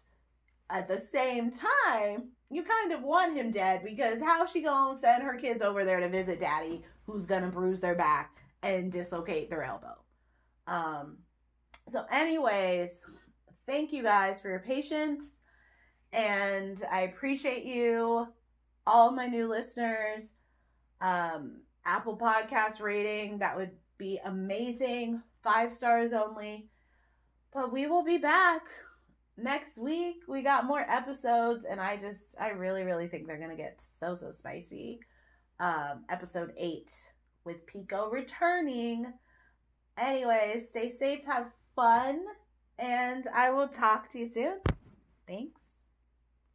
at 0.70 0.88
the 0.88 0.98
same 0.98 1.50
time, 1.50 2.30
you 2.50 2.62
kind 2.62 2.92
of 2.92 3.02
want 3.02 3.36
him 3.36 3.50
dead 3.50 3.82
because 3.84 4.20
how's 4.20 4.50
she 4.50 4.62
gonna 4.62 4.98
send 4.98 5.22
her 5.22 5.36
kids 5.36 5.62
over 5.62 5.84
there 5.84 6.00
to 6.00 6.08
visit 6.08 6.40
daddy 6.40 6.82
who's 7.06 7.26
gonna 7.26 7.48
bruise 7.48 7.80
their 7.80 7.94
back 7.94 8.30
and 8.62 8.90
dislocate 8.90 9.50
their 9.50 9.62
elbow? 9.62 9.96
Um 10.66 11.18
so 11.88 12.04
anyways, 12.10 13.02
thank 13.66 13.92
you 13.92 14.02
guys 14.02 14.40
for 14.40 14.48
your 14.48 14.60
patience 14.60 15.40
and 16.12 16.82
I 16.90 17.02
appreciate 17.02 17.64
you, 17.64 18.26
all 18.86 19.10
my 19.12 19.26
new 19.26 19.48
listeners. 19.48 20.30
Um, 21.00 21.62
Apple 21.84 22.16
Podcast 22.16 22.80
rating, 22.80 23.38
that 23.38 23.56
would 23.56 23.72
be 23.98 24.20
amazing. 24.24 25.22
Five 25.42 25.72
stars 25.72 26.12
only. 26.12 26.68
But 27.52 27.72
we 27.72 27.86
will 27.86 28.04
be 28.04 28.18
back 28.18 28.62
next 29.36 29.78
week. 29.78 30.22
We 30.28 30.42
got 30.42 30.66
more 30.66 30.80
episodes, 30.80 31.64
and 31.68 31.80
I 31.80 31.96
just, 31.96 32.36
I 32.40 32.50
really, 32.50 32.82
really 32.82 33.08
think 33.08 33.26
they're 33.26 33.38
going 33.38 33.50
to 33.50 33.56
get 33.56 33.80
so, 33.80 34.14
so 34.14 34.30
spicy. 34.30 35.00
Um, 35.58 36.04
episode 36.08 36.52
eight 36.56 36.92
with 37.44 37.66
Pico 37.66 38.10
returning. 38.10 39.12
Anyways, 39.98 40.68
stay 40.68 40.88
safe, 40.88 41.24
have 41.24 41.50
fun, 41.76 42.20
and 42.78 43.26
I 43.34 43.50
will 43.50 43.68
talk 43.68 44.10
to 44.10 44.18
you 44.18 44.28
soon. 44.28 44.60
Thanks. 45.26 45.59